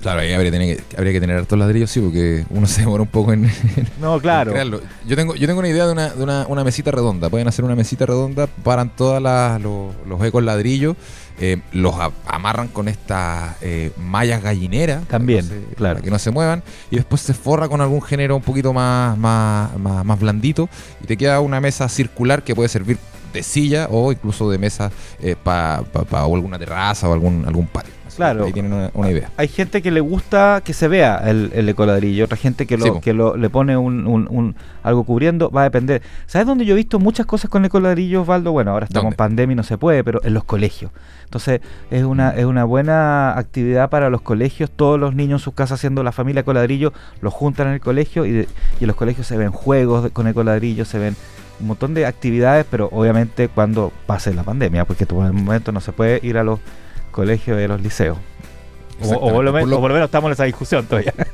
Claro, 0.00 0.20
ahí 0.20 0.32
habría, 0.32 0.50
que, 0.50 0.80
habría 0.96 1.12
que 1.12 1.20
tener 1.20 1.36
hartos 1.36 1.58
ladrillos, 1.58 1.90
sí, 1.90 2.00
porque 2.00 2.44
uno 2.50 2.66
se 2.68 2.80
demora 2.80 3.02
un 3.02 3.08
poco 3.08 3.32
en, 3.34 3.50
No, 4.00 4.18
claro. 4.20 4.52
crearlo. 4.52 4.80
Yo 5.06 5.14
tengo, 5.16 5.34
yo 5.34 5.46
tengo 5.46 5.58
una 5.60 5.68
idea 5.68 5.86
de 5.86 5.92
una, 5.92 6.08
de 6.10 6.22
una, 6.22 6.46
una 6.48 6.64
mesita 6.64 6.90
redonda. 6.90 7.28
Pueden 7.28 7.46
hacer 7.48 7.64
una 7.64 7.76
mesita 7.76 8.06
redonda, 8.06 8.46
paran 8.46 8.90
todos 8.96 9.20
los, 9.62 9.94
los 10.06 10.24
ecos 10.24 10.42
ladrillos, 10.42 10.96
eh, 11.38 11.60
los 11.72 11.94
a- 11.96 12.12
amarran 12.26 12.68
con 12.68 12.88
estas 12.88 13.56
eh, 13.60 13.92
mallas 13.98 14.42
gallineras. 14.42 15.00
para 15.00 15.10
También, 15.18 15.44
se- 15.44 15.60
claro. 15.76 15.96
para 15.96 16.04
que 16.04 16.10
no 16.10 16.18
se 16.18 16.30
muevan. 16.30 16.62
Y 16.90 16.96
después 16.96 17.20
se 17.20 17.34
forra 17.34 17.68
con 17.68 17.80
algún 17.82 18.00
género 18.00 18.36
un 18.36 18.42
poquito 18.42 18.72
más, 18.72 19.18
más, 19.18 19.76
más, 19.78 20.02
más 20.04 20.18
blandito. 20.18 20.68
Y 21.02 21.06
te 21.06 21.16
queda 21.18 21.40
una 21.40 21.60
mesa 21.60 21.88
circular 21.90 22.42
que 22.42 22.54
puede 22.54 22.68
servir 22.70 22.96
de 23.34 23.42
silla 23.42 23.86
o 23.90 24.10
incluso 24.12 24.50
de 24.50 24.56
mesa 24.58 24.90
para 25.44 25.84
alguna 26.12 26.58
terraza 26.58 27.08
o 27.08 27.12
algún, 27.12 27.44
algún 27.46 27.66
patio. 27.66 27.92
Claro. 28.20 28.44
Ahí 28.44 28.52
tienen 28.52 28.72
una, 28.72 28.90
una 28.94 29.10
idea. 29.10 29.30
Hay 29.36 29.48
gente 29.48 29.82
que 29.82 29.90
le 29.90 30.00
gusta 30.00 30.62
que 30.64 30.72
se 30.72 30.88
vea 30.88 31.16
el, 31.26 31.50
el 31.54 31.68
ecoladrillo, 31.68 32.24
otra 32.26 32.36
gente 32.36 32.66
que, 32.66 32.76
lo, 32.76 32.84
Sí, 32.84 32.92
que 33.02 33.12
lo, 33.12 33.36
le 33.36 33.50
pone 33.50 33.76
un, 33.76 34.06
un- 34.06 34.26
un- 34.30 34.54
algo 34.82 35.04
cubriendo, 35.04 35.50
va 35.50 35.62
a 35.62 35.64
depender. 35.64 36.02
¿Sabes 36.26 36.46
dónde 36.46 36.64
yo 36.64 36.74
he 36.74 36.76
visto 36.76 36.98
muchas 36.98 37.26
cosas 37.26 37.50
con 37.50 37.64
ecoladrillo, 37.64 38.22
Osvaldo? 38.22 38.52
Bueno, 38.52 38.70
ahora 38.72 38.86
estamos 38.86 39.12
en 39.12 39.16
pandemia 39.16 39.52
y 39.52 39.56
no 39.56 39.62
se 39.62 39.78
puede, 39.78 40.04
pero 40.04 40.20
en 40.24 40.34
los 40.34 40.44
colegios. 40.44 40.90
Entonces, 41.24 41.60
es 41.90 42.02
una, 42.04 42.30
es 42.30 42.44
una 42.44 42.64
buena 42.64 43.38
actividad 43.38 43.88
para 43.90 44.10
los 44.10 44.20
colegios. 44.20 44.70
Todos 44.70 44.98
los 44.98 45.14
niños 45.14 45.40
en 45.40 45.44
sus 45.44 45.54
casas 45.54 45.78
haciendo 45.78 46.02
la 46.02 46.12
familia 46.12 46.40
ecoladrillo, 46.40 46.92
los 47.20 47.32
juntan 47.32 47.68
en 47.68 47.74
el 47.74 47.80
colegio 47.80 48.26
y, 48.26 48.32
de- 48.32 48.48
y 48.80 48.84
en 48.84 48.86
los 48.88 48.96
colegios 48.96 49.26
se 49.26 49.36
ven 49.36 49.50
juegos 49.50 50.10
con 50.12 50.26
ecoladrillo, 50.26 50.84
se 50.84 50.98
ven 50.98 51.16
un 51.60 51.66
montón 51.68 51.92
de 51.94 52.06
actividades, 52.06 52.64
pero 52.70 52.88
obviamente 52.90 53.48
cuando 53.48 53.92
pase 54.06 54.32
la 54.34 54.42
pandemia, 54.42 54.86
porque 54.86 55.04
por 55.06 55.26
el 55.26 55.32
momento 55.34 55.72
no 55.72 55.80
se 55.80 55.92
puede 55.92 56.18
ir 56.22 56.38
a 56.38 56.42
los 56.42 56.58
colegios 57.10 57.60
y 57.60 57.64
a 57.64 57.68
los 57.68 57.80
liceos. 57.80 58.18
O, 59.02 59.04
o 59.04 59.32
por 59.32 59.44
lo 59.44 59.50
Exactamente. 59.50 59.52
men- 59.52 59.60
Por 59.62 59.68
lo- 59.68 59.76
o 59.76 59.80
por 59.80 59.90
lo 59.90 59.94
menos 59.94 60.06
estamos 60.08 60.28
en 60.28 60.32
esa 60.32 60.44
discusión 60.44 60.86
todavía. 60.86 61.14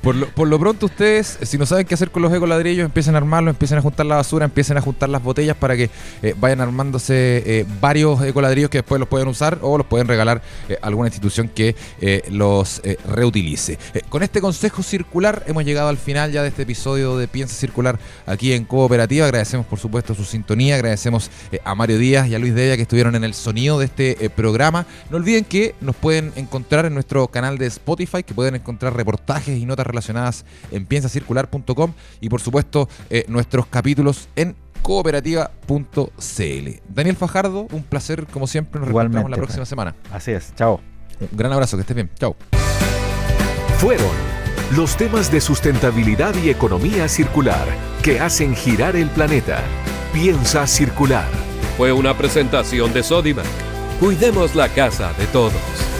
Por 0.00 0.14
lo, 0.16 0.26
por 0.28 0.48
lo 0.48 0.58
pronto 0.58 0.86
ustedes, 0.86 1.38
si 1.42 1.58
no 1.58 1.66
saben 1.66 1.84
qué 1.86 1.92
hacer 1.94 2.10
con 2.10 2.22
los 2.22 2.32
ecoladrillos, 2.32 2.86
empiecen 2.86 3.14
a 3.14 3.18
armarlos, 3.18 3.52
empiecen 3.52 3.76
a 3.76 3.82
juntar 3.82 4.06
la 4.06 4.16
basura, 4.16 4.46
empiecen 4.46 4.78
a 4.78 4.80
juntar 4.80 5.10
las 5.10 5.22
botellas 5.22 5.54
para 5.56 5.76
que 5.76 5.90
eh, 6.22 6.34
vayan 6.38 6.62
armándose 6.62 7.42
eh, 7.44 7.66
varios 7.80 8.22
ecoladrillos 8.22 8.70
que 8.70 8.78
después 8.78 8.98
los 8.98 9.08
pueden 9.08 9.28
usar 9.28 9.58
o 9.60 9.76
los 9.76 9.86
pueden 9.86 10.08
regalar 10.08 10.40
eh, 10.70 10.78
a 10.80 10.86
alguna 10.86 11.08
institución 11.08 11.48
que 11.48 11.76
eh, 12.00 12.22
los 12.30 12.80
reutilice. 13.08 13.78
Con 14.08 14.22
este 14.22 14.40
consejo 14.40 14.82
circular 14.82 15.42
hemos 15.46 15.64
llegado 15.64 15.88
al 15.90 15.98
final 15.98 16.32
ya 16.32 16.42
de 16.42 16.48
este 16.48 16.62
episodio 16.62 17.18
de 17.18 17.28
Piensa 17.28 17.54
Circular 17.54 17.98
aquí 18.24 18.54
en 18.54 18.64
Cooperativa. 18.64 19.26
Agradecemos 19.26 19.66
por 19.66 19.78
supuesto 19.78 20.14
su 20.14 20.24
sintonía, 20.24 20.76
agradecemos 20.76 21.30
a 21.62 21.74
Mario 21.74 21.98
Díaz 21.98 22.26
y 22.28 22.34
a 22.34 22.38
Luis 22.38 22.54
Devia 22.54 22.76
que 22.76 22.82
estuvieron 22.82 23.14
en 23.16 23.24
el 23.24 23.34
sonido 23.34 23.78
de 23.78 23.84
este 23.84 24.30
programa. 24.30 24.86
No 25.10 25.18
olviden 25.18 25.44
que 25.44 25.74
nos 25.82 25.94
pueden 25.94 26.26
encontrar 26.36 26.45
en 26.50 26.94
nuestro 26.94 27.28
canal 27.28 27.58
de 27.58 27.66
Spotify, 27.66 28.22
que 28.22 28.34
pueden 28.34 28.54
encontrar 28.54 28.94
reportajes 28.94 29.58
y 29.58 29.66
notas 29.66 29.86
relacionadas 29.86 30.44
en 30.70 30.86
piensacircular.com 30.86 31.92
y 32.20 32.28
por 32.28 32.40
supuesto 32.40 32.88
eh, 33.10 33.24
nuestros 33.28 33.66
capítulos 33.66 34.28
en 34.36 34.56
cooperativa.cl. 34.82 36.70
Daniel 36.88 37.16
Fajardo, 37.16 37.66
un 37.72 37.82
placer 37.82 38.26
como 38.26 38.46
siempre, 38.46 38.80
nos 38.80 38.88
reencontramos 38.88 39.20
Igualmente, 39.20 39.30
la 39.30 39.36
próxima 39.36 39.64
semana. 39.66 39.94
Así 40.12 40.32
es, 40.32 40.54
chao. 40.54 40.80
Un 41.20 41.28
gran 41.32 41.52
abrazo, 41.52 41.76
que 41.76 41.80
estés 41.80 41.94
bien. 41.94 42.10
Chao. 42.18 42.36
Fueron 43.78 44.12
los 44.74 44.96
temas 44.96 45.30
de 45.30 45.40
sustentabilidad 45.40 46.34
y 46.42 46.50
economía 46.50 47.08
circular 47.08 47.66
que 48.02 48.20
hacen 48.20 48.54
girar 48.54 48.96
el 48.96 49.08
planeta. 49.10 49.62
Piensa 50.12 50.66
circular. 50.66 51.28
Fue 51.76 51.92
una 51.92 52.16
presentación 52.16 52.92
de 52.92 53.02
Sodimac. 53.02 53.46
Cuidemos 54.00 54.54
la 54.54 54.68
casa 54.68 55.12
de 55.14 55.26
todos. 55.26 55.95